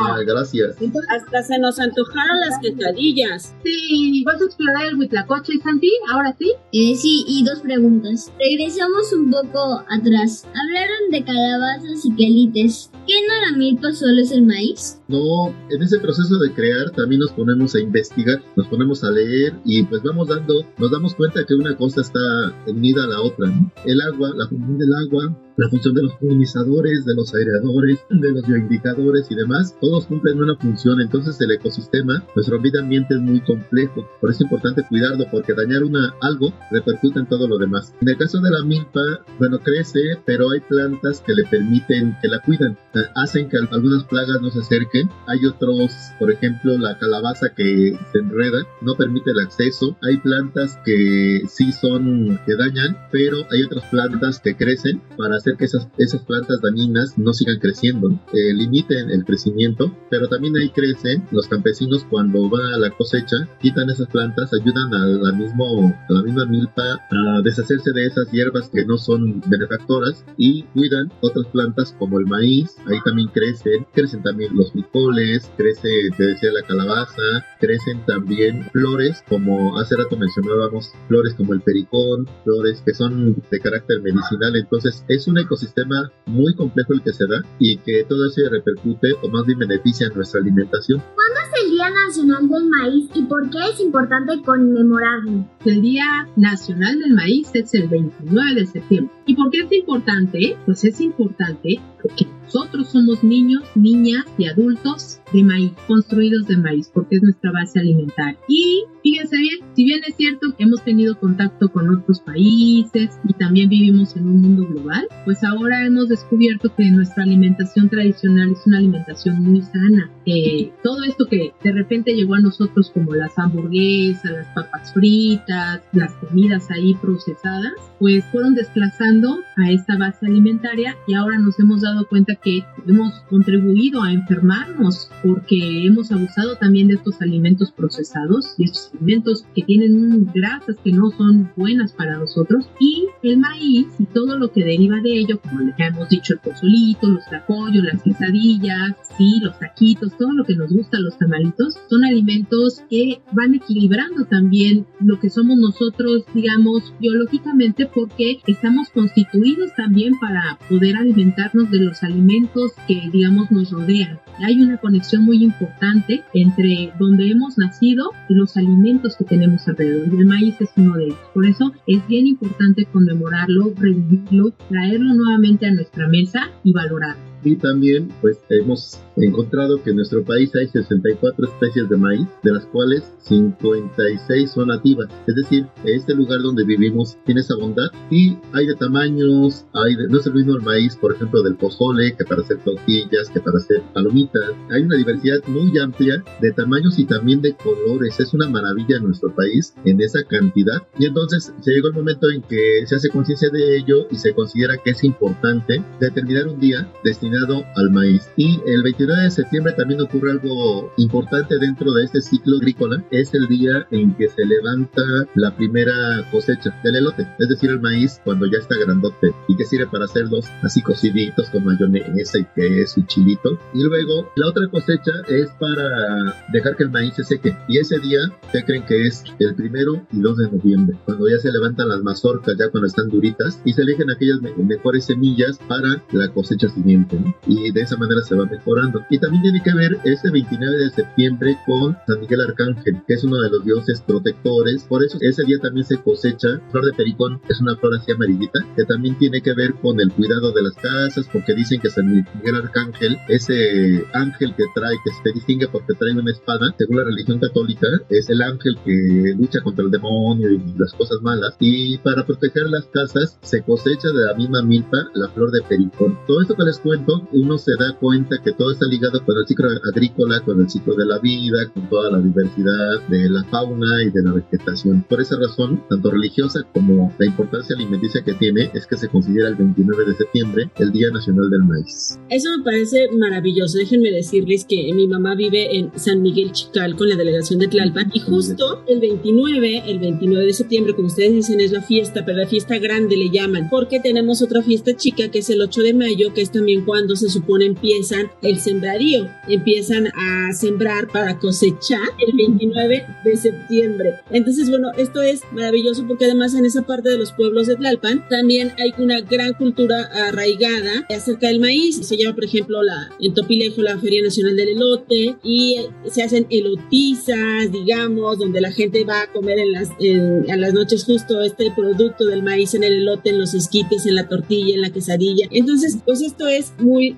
Ah, 0.00 0.18
gracias. 0.26 0.76
Hasta 1.14 1.42
se 1.44 1.58
nos 1.60 1.78
antojaron 1.78 2.40
las 2.40 2.58
quesadillas. 2.58 3.54
Sí, 3.62 4.24
¿vas 4.26 4.42
a 4.42 4.46
explorar 4.46 4.88
el 4.88 4.96
Huitlacoche, 4.96 5.60
Santi? 5.62 5.92
¿Ahora 6.10 6.34
sí? 6.36 6.52
Eh, 6.72 6.96
sí, 6.96 7.24
y 7.28 7.44
dos 7.44 7.60
preguntas. 7.60 8.32
Regresamos 8.40 9.12
un 9.12 9.30
poco 9.30 9.84
atrás. 9.88 10.44
Hablaron 10.48 11.10
de 11.12 11.22
calabazas 11.22 12.04
y 12.04 12.12
quelites. 12.16 12.90
¿Qué 13.10 13.16
no 13.26 13.50
la 13.50 13.58
milpa 13.58 13.92
solo 13.92 14.20
es 14.20 14.30
el 14.30 14.46
maíz? 14.46 15.00
No, 15.08 15.52
en 15.68 15.82
ese 15.82 15.98
proceso 15.98 16.38
de 16.38 16.52
crear 16.52 16.90
también 16.90 17.20
nos 17.20 17.32
ponemos 17.32 17.74
a 17.74 17.80
investigar, 17.80 18.40
nos 18.54 18.68
ponemos 18.68 19.02
a 19.02 19.10
leer 19.10 19.52
y 19.64 19.82
pues 19.82 20.00
vamos 20.04 20.28
dando, 20.28 20.64
nos 20.78 20.92
damos 20.92 21.16
cuenta 21.16 21.44
que 21.44 21.54
una 21.54 21.76
cosa 21.76 22.02
está 22.02 22.20
unida 22.68 23.02
a 23.02 23.08
la 23.08 23.20
otra. 23.20 23.48
¿no? 23.48 23.72
El 23.84 24.00
agua, 24.00 24.30
la 24.36 24.46
función 24.46 24.78
del 24.78 24.94
agua, 24.94 25.36
la 25.56 25.68
función 25.68 25.94
de 25.94 26.04
los 26.04 26.14
polinizadores, 26.14 27.04
de 27.04 27.14
los 27.14 27.34
aireadores, 27.34 27.98
de 28.08 28.30
los 28.30 28.46
bioindicadores 28.46 29.30
y 29.30 29.34
demás, 29.34 29.76
todos 29.80 30.06
cumplen 30.06 30.40
una 30.40 30.56
función. 30.56 31.00
Entonces 31.00 31.40
el 31.40 31.50
ecosistema, 31.50 32.24
nuestro 32.34 32.60
medio 32.60 32.80
ambiente 32.80 33.14
es 33.14 33.20
muy 33.20 33.40
complejo. 33.40 34.08
Por 34.20 34.30
eso 34.30 34.38
es 34.38 34.42
importante 34.42 34.86
cuidarlo 34.88 35.26
porque 35.32 35.52
dañar 35.52 35.82
una 35.82 36.14
algo 36.22 36.54
repercute 36.70 37.18
en 37.18 37.26
todo 37.26 37.48
lo 37.48 37.58
demás. 37.58 37.92
En 38.00 38.08
el 38.08 38.16
caso 38.16 38.40
de 38.40 38.50
la 38.50 38.64
milpa, 38.64 39.00
bueno, 39.38 39.58
crece, 39.58 40.00
pero 40.24 40.50
hay 40.50 40.60
plantas 40.60 41.20
que 41.20 41.34
le 41.34 41.44
permiten 41.44 42.16
que 42.22 42.28
la 42.28 42.40
cuidan. 42.40 42.78
Hacen 43.14 43.48
que 43.48 43.56
algunas 43.56 44.04
plagas 44.04 44.40
no 44.40 44.50
se 44.50 44.60
acerquen. 44.60 45.08
Hay 45.26 45.44
otros, 45.46 45.92
por 46.18 46.30
ejemplo, 46.30 46.76
la 46.78 46.98
calabaza 46.98 47.48
que 47.54 47.98
se 48.12 48.18
enreda, 48.18 48.66
no 48.80 48.94
permite 48.94 49.30
el 49.30 49.40
acceso. 49.40 49.96
Hay 50.02 50.16
plantas 50.18 50.78
que 50.84 51.42
sí 51.48 51.72
son, 51.72 52.40
que 52.46 52.56
dañan, 52.56 52.96
pero 53.10 53.38
hay 53.50 53.62
otras 53.62 53.84
plantas 53.90 54.40
que 54.40 54.56
crecen 54.56 55.00
para 55.16 55.36
hacer 55.36 55.56
que 55.56 55.64
esas, 55.64 55.88
esas 55.98 56.22
plantas 56.22 56.60
dañinas 56.60 57.16
no 57.18 57.32
sigan 57.32 57.58
creciendo, 57.58 58.10
eh, 58.32 58.54
limiten 58.54 59.10
el 59.10 59.24
crecimiento, 59.24 59.94
pero 60.10 60.28
también 60.28 60.56
ahí 60.56 60.70
crecen 60.70 61.24
los 61.30 61.48
campesinos 61.48 62.04
cuando 62.08 62.48
van 62.48 62.74
a 62.74 62.78
la 62.78 62.90
cosecha, 62.90 63.48
quitan 63.60 63.90
esas 63.90 64.08
plantas, 64.08 64.52
ayudan 64.52 64.92
a 64.94 65.06
la, 65.06 65.32
mismo, 65.32 65.94
a 66.08 66.12
la 66.12 66.22
misma 66.22 66.46
milpa 66.46 67.00
a 67.10 67.40
deshacerse 67.42 67.92
de 67.92 68.06
esas 68.06 68.30
hierbas 68.30 68.68
que 68.68 68.84
no 68.84 68.96
son 68.98 69.40
benefactoras 69.46 70.24
y 70.36 70.62
cuidan 70.74 71.12
otras 71.20 71.46
plantas 71.46 71.94
como 71.98 72.18
el 72.18 72.26
maíz, 72.26 72.76
ahí 72.90 72.98
también 73.04 73.28
crecen, 73.28 73.86
crecen 73.92 74.22
también 74.22 74.56
los 74.56 74.72
frijoles, 74.72 75.50
crece, 75.56 75.88
te 76.16 76.24
decía, 76.24 76.50
la 76.52 76.66
calabaza, 76.66 77.22
crecen 77.58 78.04
también 78.06 78.64
flores 78.72 79.22
como 79.28 79.78
hace 79.78 79.96
rato 79.96 80.16
mencionábamos, 80.16 80.92
flores 81.08 81.34
como 81.34 81.52
el 81.52 81.60
pericón, 81.60 82.28
flores 82.44 82.82
que 82.84 82.94
son 82.94 83.34
de 83.50 83.60
carácter 83.60 84.00
medicinal, 84.02 84.56
entonces 84.56 85.04
es 85.08 85.26
un 85.28 85.38
ecosistema 85.38 86.10
muy 86.26 86.54
complejo 86.54 86.92
el 86.92 87.02
que 87.02 87.12
se 87.12 87.26
da 87.26 87.42
y 87.58 87.76
que 87.78 88.04
todo 88.04 88.26
eso 88.26 88.40
repercute 88.50 89.08
o 89.22 89.28
más 89.28 89.46
bien 89.46 89.58
beneficia 89.58 90.06
en 90.06 90.14
nuestra 90.14 90.40
alimentación. 90.40 91.02
¿Cuándo 91.14 91.40
es 91.46 91.64
el 91.64 91.70
Día 91.70 91.90
Nacional 91.90 92.48
del 92.48 92.68
Maíz 92.68 93.10
y 93.14 93.22
por 93.22 93.50
qué 93.50 93.58
es 93.72 93.80
importante 93.80 94.40
conmemorarlo? 94.42 95.46
El 95.64 95.82
Día 95.82 96.28
Nacional 96.36 96.98
del 97.00 97.14
Maíz 97.14 97.50
es 97.54 97.74
el 97.74 97.88
29 97.88 98.54
de 98.54 98.66
septiembre. 98.66 99.14
¿Y 99.26 99.34
por 99.34 99.50
qué 99.50 99.60
es 99.60 99.72
importante? 99.72 100.56
Pues 100.66 100.84
es 100.84 101.00
importante 101.00 101.80
porque 102.02 102.26
nosotros 102.44 102.69
somos 102.84 103.22
niños, 103.22 103.62
niñas 103.74 104.24
y 104.38 104.46
adultos 104.46 105.20
de 105.32 105.44
maíz, 105.44 105.72
construidos 105.86 106.46
de 106.46 106.56
maíz, 106.56 106.90
porque 106.92 107.16
es 107.16 107.22
nuestra 107.22 107.52
base 107.52 107.78
alimentaria. 107.78 108.38
Y 108.48 108.84
fíjense 109.02 109.36
bien, 109.36 109.58
si 109.74 109.84
bien 109.84 110.00
es 110.06 110.16
cierto 110.16 110.54
que 110.56 110.64
hemos 110.64 110.82
tenido 110.82 111.18
contacto 111.18 111.70
con 111.70 111.88
otros 111.88 112.20
países 112.20 113.18
y 113.28 113.32
también 113.34 113.68
vivimos 113.68 114.16
en 114.16 114.26
un 114.26 114.40
mundo 114.40 114.66
global, 114.66 115.06
pues 115.24 115.42
ahora 115.44 115.86
hemos 115.86 116.08
descubierto 116.08 116.74
que 116.74 116.90
nuestra 116.90 117.24
alimentación 117.24 117.88
tradicional 117.88 118.50
es 118.50 118.66
una 118.66 118.78
alimentación 118.78 119.42
muy 119.42 119.62
sana. 119.62 120.10
Eh, 120.26 120.72
todo 120.82 121.04
esto 121.04 121.26
que 121.26 121.52
de 121.62 121.72
repente 121.72 122.14
llegó 122.14 122.34
a 122.34 122.40
nosotros 122.40 122.90
como 122.92 123.14
las 123.14 123.38
hamburguesas, 123.38 124.32
las 124.32 124.46
papas 124.54 124.92
fritas, 124.92 125.82
las 125.92 126.12
comidas 126.14 126.70
ahí 126.70 126.94
procesadas, 126.94 127.72
pues 127.98 128.24
fueron 128.26 128.54
desplazando 128.54 129.38
a 129.56 129.70
esta 129.70 129.96
base 129.96 130.26
alimentaria 130.26 130.96
y 131.06 131.14
ahora 131.14 131.38
nos 131.38 131.58
hemos 131.58 131.82
dado 131.82 132.06
cuenta 132.06 132.34
que 132.34 132.59
hemos 132.86 133.12
contribuido 133.28 134.02
a 134.02 134.12
enfermarnos 134.12 135.10
porque 135.22 135.86
hemos 135.86 136.10
abusado 136.12 136.56
también 136.56 136.88
de 136.88 136.94
estos 136.94 137.20
alimentos 137.20 137.70
procesados 137.72 138.54
y 138.58 138.64
estos 138.64 138.90
alimentos 138.94 139.44
que 139.54 139.62
tienen 139.62 140.26
grasas 140.34 140.76
que 140.82 140.92
no 140.92 141.10
son 141.10 141.50
buenas 141.56 141.92
para 141.92 142.16
nosotros. 142.16 142.68
Y 142.78 143.06
el 143.22 143.38
maíz 143.38 143.86
y 143.98 144.06
todo 144.06 144.38
lo 144.38 144.50
que 144.52 144.64
deriva 144.64 145.00
de 145.00 145.18
ello, 145.18 145.40
como 145.40 145.60
ya 145.78 145.86
hemos 145.86 146.08
dicho, 146.08 146.34
el 146.34 146.40
pozolito, 146.40 147.08
los 147.08 147.24
tacos, 147.26 147.70
las 147.74 148.02
quesadillas, 148.02 148.96
sí, 149.16 149.40
los 149.42 149.58
taquitos, 149.58 150.16
todo 150.16 150.32
lo 150.32 150.44
que 150.44 150.56
nos 150.56 150.70
gusta, 150.70 150.98
los 151.00 151.16
tamalitos, 151.18 151.78
son 151.88 152.04
alimentos 152.04 152.82
que 152.88 153.20
van 153.32 153.54
equilibrando 153.54 154.24
también 154.24 154.86
lo 155.00 155.18
que 155.20 155.30
somos 155.30 155.58
nosotros, 155.58 156.24
digamos, 156.34 156.92
biológicamente 157.00 157.86
porque 157.86 158.40
estamos 158.46 158.88
constituidos 158.90 159.74
también 159.76 160.18
para 160.18 160.58
poder 160.68 160.96
alimentarnos 160.96 161.70
de 161.70 161.80
los 161.80 162.02
alimentos 162.02 162.49
que, 162.86 163.08
digamos, 163.12 163.50
nos 163.50 163.70
rodean. 163.70 164.20
Hay 164.38 164.60
una 164.60 164.78
conexión 164.78 165.24
muy 165.24 165.42
importante 165.42 166.22
entre 166.34 166.92
donde 166.98 167.30
hemos 167.30 167.58
nacido 167.58 168.10
y 168.28 168.34
los 168.34 168.56
alimentos 168.56 169.16
que 169.16 169.24
tenemos 169.24 169.66
alrededor. 169.68 170.12
Y 170.12 170.18
el 170.18 170.26
maíz 170.26 170.60
es 170.60 170.70
uno 170.76 170.96
de 170.96 171.04
ellos. 171.06 171.18
Por 171.34 171.46
eso 171.46 171.72
es 171.86 172.06
bien 172.08 172.26
importante 172.26 172.86
conmemorarlo, 172.86 173.72
revivirlo, 173.76 174.50
traerlo 174.68 175.14
nuevamente 175.14 175.66
a 175.66 175.72
nuestra 175.72 176.08
mesa 176.08 176.50
y 176.64 176.72
valorarlo. 176.72 177.29
Y 177.42 177.56
también, 177.56 178.08
pues, 178.20 178.38
hemos 178.48 179.00
encontrado 179.16 179.82
que 179.82 179.90
en 179.90 179.96
nuestro 179.96 180.22
país 180.24 180.50
hay 180.54 180.68
64 180.68 181.46
especies 181.46 181.88
de 181.88 181.96
maíz, 181.96 182.26
de 182.42 182.52
las 182.52 182.66
cuales 182.66 183.12
56 183.20 184.50
son 184.50 184.68
nativas. 184.68 185.08
Es 185.26 185.34
decir, 185.34 185.66
este 185.84 186.14
lugar 186.14 186.40
donde 186.42 186.64
vivimos 186.64 187.16
tiene 187.24 187.40
esa 187.40 187.56
bondad 187.56 187.90
y 188.10 188.36
hay 188.52 188.66
de 188.66 188.74
tamaños, 188.74 189.66
hay 189.74 189.96
de, 189.96 190.08
no 190.08 190.18
es 190.18 190.26
el 190.26 190.34
mismo 190.34 190.54
el 190.54 190.62
maíz, 190.62 190.96
por 190.96 191.14
ejemplo, 191.14 191.42
del 191.42 191.56
pozole, 191.56 192.14
que 192.16 192.24
para 192.24 192.42
hacer 192.42 192.58
tortillas, 192.58 193.30
que 193.32 193.40
para 193.40 193.58
hacer 193.58 193.82
palomitas. 193.94 194.50
Hay 194.70 194.82
una 194.82 194.96
diversidad 194.96 195.38
muy 195.46 195.76
amplia 195.78 196.22
de 196.40 196.52
tamaños 196.52 196.98
y 196.98 197.04
también 197.04 197.40
de 197.40 197.54
colores. 197.56 198.18
Es 198.20 198.34
una 198.34 198.48
maravilla 198.48 198.96
en 198.96 199.04
nuestro 199.04 199.34
país 199.34 199.74
en 199.84 200.00
esa 200.00 200.22
cantidad. 200.24 200.82
Y 200.98 201.06
entonces 201.06 201.52
se 201.60 201.70
llegó 201.70 201.88
el 201.88 201.94
momento 201.94 202.30
en 202.30 202.42
que 202.42 202.84
se 202.86 202.96
hace 202.96 203.08
conciencia 203.08 203.48
de 203.50 203.76
ello 203.76 204.06
y 204.10 204.16
se 204.16 204.34
considera 204.34 204.76
que 204.82 204.90
es 204.90 205.04
importante 205.04 205.82
determinar 206.00 206.48
un 206.48 206.60
día 206.60 206.90
destinado 207.04 207.29
al 207.76 207.90
maíz. 207.90 208.28
Y 208.36 208.60
el 208.66 208.82
29 208.82 209.22
de 209.24 209.30
septiembre 209.30 209.72
también 209.72 210.00
ocurre 210.00 210.32
algo 210.32 210.92
importante 210.96 211.58
dentro 211.58 211.92
de 211.92 212.04
este 212.04 212.20
ciclo 212.20 212.56
agrícola. 212.56 213.02
Es 213.10 213.34
el 213.34 213.46
día 213.46 213.86
en 213.90 214.14
que 214.14 214.28
se 214.28 214.44
levanta 214.44 215.02
la 215.34 215.54
primera 215.56 216.24
cosecha 216.30 216.74
del 216.82 216.96
elote, 216.96 217.26
es 217.38 217.48
decir, 217.48 217.70
el 217.70 217.80
maíz 217.80 218.20
cuando 218.24 218.46
ya 218.46 218.58
está 218.58 218.76
grandote 218.76 219.32
y 219.48 219.56
que 219.56 219.64
sirve 219.64 219.86
para 219.86 220.04
hacerlos 220.04 220.46
así 220.62 220.82
cociditos 220.82 221.48
con 221.50 221.64
mayonesa 221.64 222.38
y 222.38 222.46
queso 222.54 223.00
y 223.00 223.06
chilito. 223.06 223.58
Y 223.74 223.82
luego 223.82 224.30
la 224.36 224.48
otra 224.48 224.68
cosecha 224.68 225.12
es 225.28 225.50
para 225.58 226.44
dejar 226.52 226.76
que 226.76 226.84
el 226.84 226.90
maíz 226.90 227.14
se 227.14 227.24
seque. 227.24 227.56
Y 227.68 227.78
ese 227.78 227.98
día 227.98 228.20
se 228.52 228.64
creen 228.64 228.84
que 228.84 229.06
es 229.06 229.24
el 229.38 229.54
primero 229.54 230.06
y 230.12 230.20
2 230.20 230.36
de 230.36 230.50
noviembre, 230.50 230.96
cuando 231.04 231.28
ya 231.28 231.38
se 231.38 231.52
levantan 231.52 231.88
las 231.88 232.02
mazorcas, 232.02 232.56
ya 232.58 232.70
cuando 232.70 232.86
están 232.86 233.08
duritas, 233.08 233.60
y 233.64 233.72
se 233.72 233.82
eligen 233.82 234.10
aquellas 234.10 234.40
mejores 234.40 235.04
semillas 235.04 235.58
para 235.68 236.02
la 236.12 236.28
cosecha 236.32 236.68
siguiente. 236.68 237.19
Y 237.46 237.70
de 237.72 237.80
esa 237.80 237.96
manera 237.96 238.22
se 238.22 238.34
va 238.34 238.44
mejorando. 238.46 239.04
Y 239.10 239.18
también 239.18 239.42
tiene 239.42 239.62
que 239.62 239.74
ver 239.74 239.98
ese 240.04 240.30
29 240.30 240.76
de 240.76 240.90
septiembre 240.90 241.58
con 241.66 241.96
San 242.06 242.20
Miguel 242.20 242.40
Arcángel, 242.42 243.02
que 243.06 243.14
es 243.14 243.24
uno 243.24 243.40
de 243.40 243.50
los 243.50 243.64
dioses 243.64 244.02
protectores. 244.06 244.84
Por 244.84 245.04
eso 245.04 245.18
ese 245.20 245.44
día 245.44 245.58
también 245.60 245.86
se 245.86 245.98
cosecha 245.98 246.60
flor 246.70 246.84
de 246.84 246.92
pericón, 246.92 247.40
es 247.48 247.60
una 247.60 247.76
flor 247.76 247.94
así 247.94 248.12
amarillita, 248.12 248.60
que 248.76 248.84
también 248.84 249.18
tiene 249.18 249.40
que 249.40 249.54
ver 249.54 249.74
con 249.74 250.00
el 250.00 250.12
cuidado 250.12 250.52
de 250.52 250.62
las 250.62 250.74
casas, 250.74 251.28
porque 251.32 251.54
dicen 251.54 251.80
que 251.80 251.90
San 251.90 252.06
Miguel 252.06 252.56
Arcángel, 252.56 253.16
ese 253.28 254.04
ángel 254.12 254.54
que 254.56 254.64
trae, 254.74 254.94
que 255.04 255.10
se 255.22 255.34
distingue 255.34 255.68
porque 255.68 255.94
trae 255.94 256.12
una 256.12 256.30
espada, 256.30 256.74
según 256.78 256.96
la 256.96 257.04
religión 257.04 257.38
católica, 257.38 257.86
es 258.08 258.28
el 258.30 258.42
ángel 258.42 258.76
que 258.84 259.34
lucha 259.38 259.60
contra 259.62 259.84
el 259.84 259.90
demonio 259.90 260.50
y 260.50 260.74
las 260.76 260.92
cosas 260.94 261.20
malas. 261.22 261.56
Y 261.58 261.98
para 261.98 262.24
proteger 262.24 262.68
las 262.68 262.86
casas 262.86 263.38
se 263.42 263.62
cosecha 263.62 264.08
de 264.08 264.26
la 264.26 264.34
misma 264.34 264.62
milpa 264.62 264.98
la 265.14 265.28
flor 265.28 265.50
de 265.50 265.62
pericón. 265.62 266.18
Todo 266.26 266.42
esto 266.42 266.56
que 266.56 266.64
les 266.64 266.78
cuento, 266.78 267.09
uno 267.32 267.58
se 267.58 267.72
da 267.78 267.96
cuenta 267.98 268.36
que 268.42 268.52
todo 268.52 268.72
está 268.72 268.86
ligado 268.86 269.24
con 269.24 269.36
el 269.38 269.46
ciclo 269.46 269.68
agrícola, 269.92 270.40
con 270.40 270.60
el 270.60 270.70
ciclo 270.70 270.94
de 270.94 271.06
la 271.06 271.18
vida, 271.18 271.68
con 271.72 271.88
toda 271.88 272.10
la 272.10 272.18
diversidad 272.18 273.08
de 273.08 273.30
la 273.30 273.44
fauna 273.44 274.02
y 274.02 274.10
de 274.10 274.22
la 274.22 274.32
vegetación. 274.32 275.04
Por 275.08 275.20
esa 275.20 275.36
razón, 275.38 275.82
tanto 275.88 276.10
religiosa 276.10 276.60
como 276.72 277.12
la 277.18 277.26
importancia 277.26 277.76
alimenticia 277.76 278.22
que 278.22 278.34
tiene, 278.34 278.70
es 278.74 278.86
que 278.86 278.96
se 278.96 279.08
considera 279.08 279.48
el 279.48 279.56
29 279.56 280.04
de 280.06 280.14
septiembre 280.14 280.70
el 280.78 280.92
Día 280.92 281.10
Nacional 281.10 281.50
del 281.50 281.64
Maíz. 281.64 282.18
Eso 282.28 282.48
me 282.56 282.64
parece 282.64 283.08
maravilloso. 283.12 283.78
Déjenme 283.78 284.10
decirles 284.10 284.64
que 284.68 284.92
mi 284.94 285.06
mamá 285.06 285.34
vive 285.34 285.76
en 285.76 285.90
San 285.98 286.22
Miguel 286.22 286.52
Chical 286.52 286.96
con 286.96 287.08
la 287.08 287.16
delegación 287.16 287.58
de 287.58 287.68
Tlalpan 287.68 288.10
y 288.14 288.20
justo 288.20 288.82
el 288.86 289.00
29, 289.00 289.84
el 289.86 289.98
29 289.98 290.44
de 290.46 290.52
septiembre, 290.52 290.94
como 290.94 291.08
ustedes 291.08 291.32
dicen, 291.32 291.60
es 291.60 291.72
la 291.72 291.82
fiesta, 291.82 292.24
pero 292.24 292.38
la 292.38 292.46
fiesta 292.46 292.78
grande 292.78 293.16
le 293.16 293.30
llaman, 293.30 293.68
porque 293.70 294.00
tenemos 294.00 294.42
otra 294.42 294.62
fiesta 294.62 294.96
chica 294.96 295.30
que 295.30 295.40
es 295.40 295.50
el 295.50 295.60
8 295.60 295.82
de 295.82 295.94
mayo, 295.94 296.34
que 296.34 296.42
es 296.42 296.50
también 296.50 296.84
cuando 296.84 296.99
se 297.08 297.28
supone 297.28 297.66
empiezan 297.66 298.30
el 298.42 298.58
sembradío, 298.58 299.28
empiezan 299.48 300.08
a 300.08 300.52
sembrar 300.52 301.08
para 301.08 301.38
cosechar 301.38 302.08
el 302.26 302.36
29 302.36 303.06
de 303.24 303.36
septiembre. 303.36 304.20
Entonces, 304.30 304.68
bueno, 304.70 304.88
esto 304.96 305.22
es 305.22 305.42
maravilloso 305.52 306.06
porque 306.06 306.26
además 306.26 306.54
en 306.54 306.64
esa 306.64 306.82
parte 306.82 307.10
de 307.10 307.18
los 307.18 307.32
pueblos 307.32 307.66
de 307.66 307.76
Tlalpan 307.76 308.28
también 308.28 308.72
hay 308.78 308.92
una 308.98 309.20
gran 309.20 309.54
cultura 309.54 310.04
arraigada 310.28 311.06
acerca 311.08 311.48
del 311.48 311.60
maíz. 311.60 312.06
Se 312.06 312.16
llama, 312.16 312.34
por 312.34 312.44
ejemplo, 312.44 312.82
la, 312.82 313.10
en 313.20 313.34
Topilejo 313.34 313.82
la 313.82 313.98
Feria 313.98 314.22
Nacional 314.22 314.56
del 314.56 314.70
Elote 314.70 315.36
y 315.42 315.76
se 316.10 316.22
hacen 316.22 316.46
elotizas, 316.50 317.70
digamos, 317.72 318.38
donde 318.38 318.60
la 318.60 318.72
gente 318.72 319.04
va 319.04 319.22
a 319.22 319.32
comer 319.32 319.58
en 319.58 319.72
las, 319.72 319.88
en, 319.98 320.50
a 320.50 320.56
las 320.56 320.72
noches 320.72 321.04
justo 321.04 321.40
este 321.42 321.70
producto 321.74 322.26
del 322.26 322.42
maíz 322.42 322.74
en 322.74 322.84
el 322.84 322.94
elote, 322.94 323.30
en 323.30 323.38
los 323.38 323.54
esquites, 323.54 324.06
en 324.06 324.14
la 324.14 324.28
tortilla, 324.28 324.74
en 324.74 324.82
la 324.82 324.90
quesadilla. 324.90 325.46
Entonces, 325.50 325.98
pues 326.04 326.20
esto 326.22 326.46
es 326.48 326.72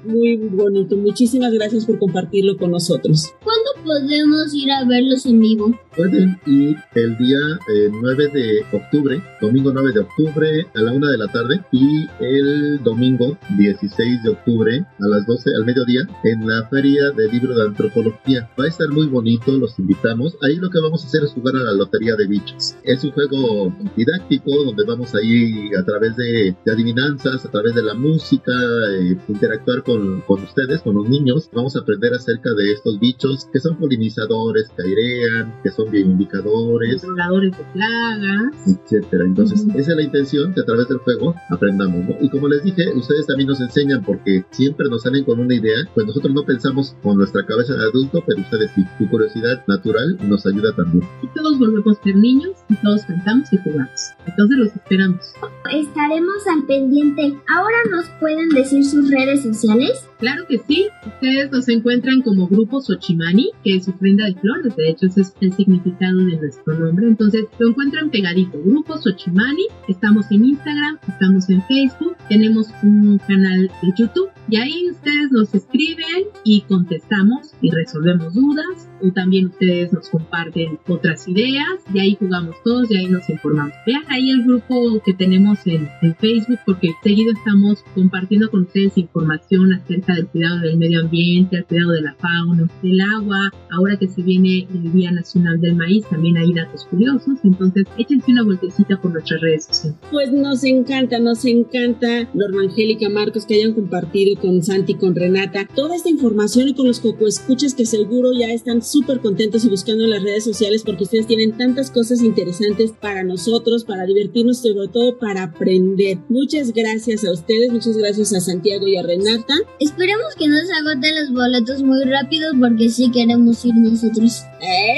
muy 0.05 0.37
bonito. 0.37 0.97
Muchísimas 0.97 1.53
gracias 1.53 1.87
por 1.87 1.99
compartirlo 1.99 2.57
con 2.57 2.71
nosotros. 2.71 3.33
¿Cuándo 3.43 3.71
podemos 3.85 4.55
ir 4.55 4.71
a 4.71 4.85
verlos 4.85 5.27
en 5.27 5.41
vivo? 5.41 5.79
Pueden 5.97 6.41
ir 6.47 6.77
el 6.95 7.19
día 7.19 7.39
eh, 7.69 7.91
9 7.93 8.29
de 8.29 8.65
octubre, 8.73 9.23
domingo 9.43 9.73
9 9.75 9.93
de 9.93 10.01
octubre 10.01 10.67
a 10.75 10.81
la 10.81 10.93
1 10.93 11.07
de 11.07 11.19
la 11.19 11.29
tarde 11.29 11.61
y 11.71 12.07
el 12.19 12.83
domingo 12.83 13.37
16 13.59 14.23
de 14.23 14.31
octubre 14.31 14.87
a 14.99 15.07
las 15.07 15.27
12 15.27 15.51
al 15.55 15.67
mediodía 15.67 16.09
en 16.25 16.47
la 16.49 16.67
Feria 16.69 17.11
del 17.11 17.31
Libro 17.31 17.55
de 17.55 17.67
Antropología. 17.67 18.49
Va 18.59 18.65
a 18.65 18.69
estar 18.69 18.89
muy 18.89 19.07
bonito, 19.07 19.53
los 19.53 19.79
invitamos. 19.79 20.35
Ahí 20.41 20.57
lo 20.57 20.71
que 20.71 20.81
vamos 20.81 21.05
a 21.05 21.09
hacer 21.09 21.25
es 21.25 21.33
jugar 21.33 21.57
a 21.57 21.65
la 21.65 21.73
Lotería 21.73 22.17
de 22.17 22.27
Bichos. 22.27 22.75
Es 22.85 23.05
un 23.05 23.11
juego 23.11 23.75
didáctico 23.95 24.65
donde 24.65 24.85
vamos 24.87 25.15
ahí 25.15 25.75
a 25.79 25.85
través 25.85 26.17
de, 26.17 26.57
de 26.65 26.73
adivinanzas, 26.73 27.45
a 27.45 27.51
través 27.51 27.75
de 27.75 27.83
la 27.83 27.93
música, 27.93 28.53
eh, 28.99 29.19
interactuar 29.29 29.83
con, 29.83 30.23
con 30.23 30.43
ustedes, 30.43 30.81
con 30.81 30.95
los 30.95 31.07
niños. 31.07 31.51
Vamos 31.53 31.77
a 31.77 31.81
aprender 31.81 32.15
acerca 32.15 32.55
de 32.55 32.73
estos 32.73 32.99
bichos 32.99 33.47
que 33.53 33.61
son 33.61 33.77
polinizadores, 33.77 34.71
que 34.71 34.83
airean, 34.83 35.61
que 35.63 35.71
son 35.71 35.82
bien 35.91 36.13
indicadores, 36.13 37.03
controladores 37.03 37.57
de 37.57 37.65
plagas, 37.73 38.55
etcétera. 38.67 39.25
Entonces, 39.25 39.67
esa 39.75 39.91
es 39.93 39.97
la 39.97 40.03
intención 40.03 40.53
que 40.55 40.61
a 40.61 40.65
través 40.65 40.89
del 40.89 40.99
juego 40.99 41.35
aprendamos, 41.51 42.05
¿no? 42.09 42.17
Y 42.21 42.29
como 42.29 42.49
les 42.49 42.63
dije, 42.63 42.93
ustedes 42.95 43.27
también 43.27 43.49
nos 43.49 43.61
enseñan 43.61 44.03
porque 44.03 44.45
siempre 44.51 44.89
nos 44.89 45.03
salen 45.03 45.25
con 45.25 45.41
una 45.41 45.55
idea, 45.55 45.77
pues 45.95 46.07
nosotros 46.07 46.33
no 46.35 46.43
pensamos 46.45 46.97
con 47.03 47.17
nuestra 47.19 47.45
cabeza 47.47 47.75
de 47.75 47.85
adulto, 47.85 48.23
pero 48.27 48.41
ustedes 48.41 48.71
sí. 48.75 48.85
Su 48.99 49.09
curiosidad 49.09 49.63
natural 49.67 50.19
nos 50.29 50.47
ayuda 50.47 50.75
también. 50.75 51.05
y 51.23 51.27
todos 51.29 51.59
volvemos 51.59 51.99
a 51.99 52.03
ser 52.03 52.17
niños 52.17 52.53
y 52.69 52.75
todos 52.77 53.03
cantamos 53.05 53.53
y 53.53 53.59
jugamos. 53.59 54.13
Entonces 54.27 54.59
los 54.59 54.69
esperamos. 54.69 55.33
Estaremos 55.73 56.47
al 56.47 56.67
pendiente. 56.67 57.35
Ahora 57.49 57.77
nos 57.91 58.09
pueden 58.21 58.49
decir 58.51 58.85
sus 58.85 59.11
redes 59.11 59.43
sociales. 59.43 60.09
Claro 60.19 60.45
que 60.49 60.59
sí, 60.59 60.87
ustedes 61.07 61.51
nos 61.51 61.69
encuentran 61.69 62.23
como 62.23 62.47
Grupo 62.47 62.81
Xochimani, 62.81 63.51
que 63.65 63.77
es 63.77 63.89
ofrenda 63.89 64.27
de 64.27 64.35
flores, 64.35 64.77
de 64.77 64.91
hecho 64.91 65.07
ese 65.07 65.23
es 65.23 65.35
el 65.41 65.53
significado 65.73 66.19
de 66.19 66.37
nuestro 66.37 66.75
nombre, 66.79 67.07
entonces 67.07 67.47
lo 67.59 67.69
encuentran 67.69 68.11
pegadito, 68.11 68.59
Grupo 68.63 68.99
Xochimani, 68.99 69.67
estamos 69.89 70.31
en 70.31 70.45
Instagram, 70.45 70.99
estamos 71.09 71.49
en 71.49 71.63
Facebook, 71.63 72.17
tenemos 72.29 72.69
un 72.83 73.19
canal 73.27 73.71
de 73.83 73.93
YouTube 73.97 74.31
y 74.49 74.57
ahí 74.57 74.91
ustedes 74.91 75.31
nos 75.31 75.55
escriben 75.55 76.27
y 76.45 76.63
contestamos 76.63 77.55
y 77.61 77.71
resolvemos 77.71 78.35
dudas 78.35 78.89
o 79.03 79.13
también 79.13 79.47
ustedes 79.47 79.93
nos 79.93 80.09
comparten 80.09 80.79
otras 80.89 81.27
ideas 81.29 81.67
y 81.93 82.01
ahí 82.01 82.17
jugamos 82.19 82.57
todos 82.65 82.91
y 82.91 82.97
ahí 82.97 83.07
nos 83.07 83.29
informamos. 83.29 83.75
Vean 83.87 84.05
ahí 84.09 84.31
el 84.31 84.45
grupo 84.45 85.01
que 85.05 85.15
tenemos 85.15 85.59
en, 85.67 85.89
en 86.03 86.15
Facebook 86.17 86.59
porque 86.67 86.91
seguido 87.03 87.33
estamos 87.33 87.85
compartiendo 87.95 88.51
con 88.51 88.63
ustedes 88.63 88.97
información 88.99 89.73
acerca 89.73 90.15
del 90.15 90.27
cuidado 90.29 90.61
del 90.61 90.77
medio 90.77 91.01
ambiente, 91.01 91.57
el 91.57 91.65
cuidado 91.65 91.91
de 91.93 92.03
la 92.03 92.15
fauna, 92.15 92.69
del 92.83 93.01
agua. 93.01 93.51
Ahora 93.71 93.97
que 93.97 94.09
se 94.09 94.23
viene 94.23 94.67
el 94.73 94.93
Día 94.93 95.11
Nacional 95.11 95.61
del 95.61 95.75
Maíz, 95.75 96.05
también 96.09 96.37
hay 96.37 96.53
datos 96.53 96.85
curiosos. 96.87 97.39
Entonces, 97.43 97.87
échense 97.99 98.33
una 98.33 98.45
vueltecita 98.45 99.01
por 99.01 99.13
nuestras 99.13 99.41
redes 99.41 99.65
sociales. 99.65 99.99
Pues 100.11 100.33
nos 100.33 100.65
encanta, 100.65 101.19
nos 101.19 101.45
encanta, 101.45 102.29
Norma 102.35 102.63
Angélica 102.63 103.09
Marcos, 103.09 103.47
que 103.47 103.55
hayan 103.55 103.75
compartido 103.75 104.41
con 104.41 104.63
Santi, 104.63 104.95
con 104.95 105.15
Renata, 105.15 105.67
toda 105.75 105.97
esta 105.97 106.11
información 106.11 106.69
y 106.69 106.75
con 106.75 106.87
los 106.87 107.01
cocoescuchas 107.01 107.75
que 107.75 107.87
seguro 107.87 108.31
ya 108.39 108.53
están 108.53 108.83
súper 108.93 109.21
contentos 109.21 109.65
y 109.65 109.71
buscando 109.71 110.05
en 110.05 110.11
las 110.11 110.23
redes 110.23 110.45
sociales 110.45 110.83
porque 110.85 111.05
ustedes 111.05 111.27
tienen 111.27 111.57
tantas 111.57 111.91
cosas 111.91 112.23
interesantes 112.23 112.93
para 112.93 113.25
nosotros, 113.25 113.85
para 113.85 114.05
divertirnos, 114.05 114.59
sobre 114.59 114.89
todo 114.89 115.19
para 115.19 115.45
aprender. 115.45 116.19
Muchas 116.29 116.73
gracias 116.73 117.25
a 117.25 117.33
ustedes, 117.33 117.73
muchas 117.73 117.97
gracias 117.97 118.35
a 118.35 118.41
Santiago 118.41 118.87
y 118.87 118.97
a 118.99 119.03
Renata. 119.03 119.55
Esperemos 119.81 120.35
que 120.39 120.47
no 120.47 120.57
se 120.67 120.75
agoten 120.75 121.15
los 121.21 121.33
boletos 121.33 121.83
muy 121.83 122.05
rápido 122.05 122.53
porque 122.61 122.91
sí 122.91 123.11
queremos 123.11 123.65
ir 123.65 123.75
nosotros. 123.75 124.43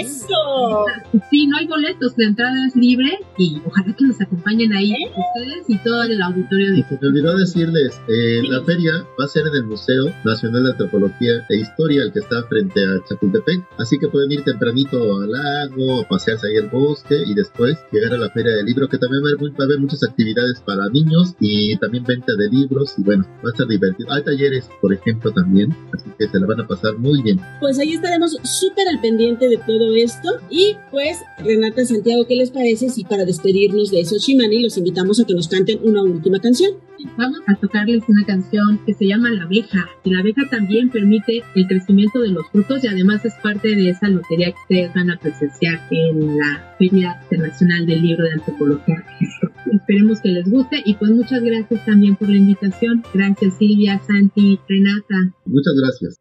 ¡Eso! 0.01 0.85
Sí, 1.31 1.47
no 1.47 1.57
hay 1.57 1.67
boletos, 1.67 2.13
la 2.17 2.27
entrada 2.27 2.67
es 2.67 2.77
libre 2.77 3.19
y 3.39 3.61
ojalá 3.65 3.95
que 3.97 4.05
nos 4.05 4.21
acompañen 4.21 4.73
ahí 4.73 4.93
ustedes 4.93 5.65
y 5.69 5.79
todo 5.79 6.03
el 6.03 6.21
auditorio 6.21 6.73
de 6.73 6.79
Y 6.81 6.83
se 6.83 6.99
me 7.01 7.09
olvidó 7.09 7.37
decirles, 7.37 8.01
eh, 8.09 8.43
la 8.49 8.63
feria 8.65 8.93
va 9.19 9.25
a 9.25 9.29
ser 9.29 9.47
en 9.47 9.55
el 9.55 9.65
Museo 9.65 10.07
Nacional 10.25 10.65
de 10.65 10.71
Antropología 10.73 11.33
e 11.49 11.57
Historia, 11.59 12.03
el 12.03 12.13
que 12.13 12.19
está 12.19 12.43
frente 12.49 12.81
a 12.85 13.05
Chapultepec. 13.09 13.65
Así 13.85 13.99
que 13.99 14.09
pueden 14.09 14.33
ir 14.33 14.43
tempranito 14.43 14.97
al 15.21 15.31
lago, 15.31 16.07
pasearse 16.09 16.49
ahí 16.49 16.57
al 16.57 16.71
bosque 16.71 17.17
y 17.27 17.35
después 17.35 17.77
llegar 17.93 18.15
a 18.15 18.17
la 18.17 18.31
feria 18.31 18.57
del 18.57 18.65
libro, 18.65 18.89
que 18.89 18.97
también 18.97 19.23
va 19.23 19.29
a, 19.29 19.65
haber, 19.65 19.79
muchas 19.79 20.03
actividades 20.03 20.63
para 20.65 20.89
niños 20.89 21.35
y 21.39 21.77
también 21.77 22.03
venta 22.03 22.33
de 22.35 22.49
libros 22.49 22.95
y 22.97 23.03
bueno, 23.03 23.27
va 23.45 23.51
a 23.51 23.53
estar 23.53 23.69
divertido. 23.69 24.11
Hay 24.11 24.25
talleres, 24.25 24.71
por 24.81 24.95
ejemplo, 24.95 25.31
también, 25.33 25.77
así 25.93 26.09
que 26.19 26.27
se 26.27 26.41
la 26.41 26.47
van 26.47 26.63
a 26.63 26.67
pasar 26.67 26.97
muy 26.97 27.21
bien. 27.21 27.39
Pues 27.61 27.79
ahí 27.79 27.93
estaremos 27.93 28.39
súper 28.43 28.89
al 28.89 29.03
pendiente 29.03 29.51
de 29.51 29.59
todo 29.59 29.95
esto 29.95 30.31
y 30.49 30.77
pues 30.91 31.19
Renata 31.45 31.85
Santiago, 31.85 32.27
¿qué 32.27 32.37
les 32.37 32.51
parece 32.51 32.89
si 32.89 33.05
para 33.05 33.27
despedirnos 33.27 33.91
de 33.91 34.01
esos 34.01 34.23
Shimani 34.23 34.63
los 34.63 34.79
invitamos 34.79 35.21
a 35.21 35.27
que 35.27 35.35
nos 35.35 35.49
canten 35.49 35.81
una 35.83 36.03
última 36.03 36.41
canción? 36.41 36.73
Vamos 37.17 37.41
a 37.47 37.55
tocarles 37.55 38.03
una 38.09 38.25
canción 38.25 38.79
que 38.85 38.95
se 38.95 39.07
llama 39.07 39.31
La 39.31 39.45
abeja. 39.45 39.89
Y 40.03 40.11
la 40.11 40.21
abeja 40.21 40.43
también 40.51 40.91
permite 40.91 41.43
el 41.55 41.67
crecimiento 41.67 42.21
de 42.21 42.31
los 42.31 42.49
frutos 42.51 42.83
y 42.85 42.89
además 42.89 43.25
es 43.25 43.35
parte 43.43 43.69
de 43.69 43.91
esa 43.91 44.09
lotería 44.09 44.53
que 44.53 44.61
ustedes 44.63 44.95
van 44.95 45.11
a 45.11 45.19
presenciar 45.19 45.81
en 45.91 46.39
la 46.39 46.75
Feria 46.79 47.21
Internacional 47.23 47.87
del 47.87 48.03
Libro 48.03 48.25
de 48.25 48.33
Antropología. 48.33 49.05
Esperemos 49.73 50.21
que 50.21 50.31
les 50.31 50.51
guste 50.51 50.83
y 50.85 50.95
pues 50.95 51.11
muchas 51.11 51.43
gracias 51.43 51.85
también 51.85 52.17
por 52.17 52.29
la 52.29 52.37
invitación. 52.37 53.03
Gracias 53.13 53.55
Silvia, 53.59 54.01
Santi, 54.07 54.59
Renata. 54.69 55.35
Muchas 55.47 55.75
gracias. 55.81 56.21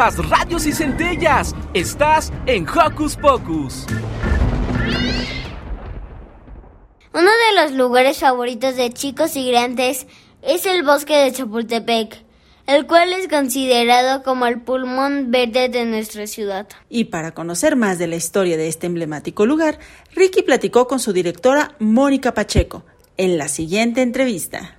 Chispas, 0.00 0.30
radios 0.30 0.66
y 0.66 0.72
centellas. 0.72 1.54
Estás 1.74 2.32
en 2.46 2.66
Hocus 2.66 3.16
Pocus. 3.16 3.86
Uno 7.12 7.30
de 7.30 7.62
los 7.62 7.72
lugares 7.72 8.18
favoritos 8.18 8.76
de 8.76 8.90
chicos 8.90 9.36
y 9.36 9.50
grandes 9.50 10.06
es 10.40 10.64
el 10.64 10.84
bosque 10.84 11.14
de 11.14 11.32
Chapultepec, 11.32 12.24
el 12.66 12.86
cual 12.86 13.12
es 13.12 13.28
considerado 13.28 14.22
como 14.22 14.46
el 14.46 14.62
pulmón 14.62 15.30
verde 15.30 15.68
de 15.68 15.84
nuestra 15.84 16.26
ciudad. 16.26 16.66
Y 16.88 17.04
para 17.04 17.32
conocer 17.32 17.76
más 17.76 17.98
de 17.98 18.06
la 18.06 18.16
historia 18.16 18.56
de 18.56 18.68
este 18.68 18.86
emblemático 18.86 19.44
lugar, 19.44 19.78
Ricky 20.14 20.42
platicó 20.42 20.86
con 20.88 20.98
su 20.98 21.12
directora 21.12 21.74
Mónica 21.78 22.32
Pacheco 22.32 22.84
en 23.18 23.36
la 23.36 23.48
siguiente 23.48 24.00
entrevista. 24.00 24.78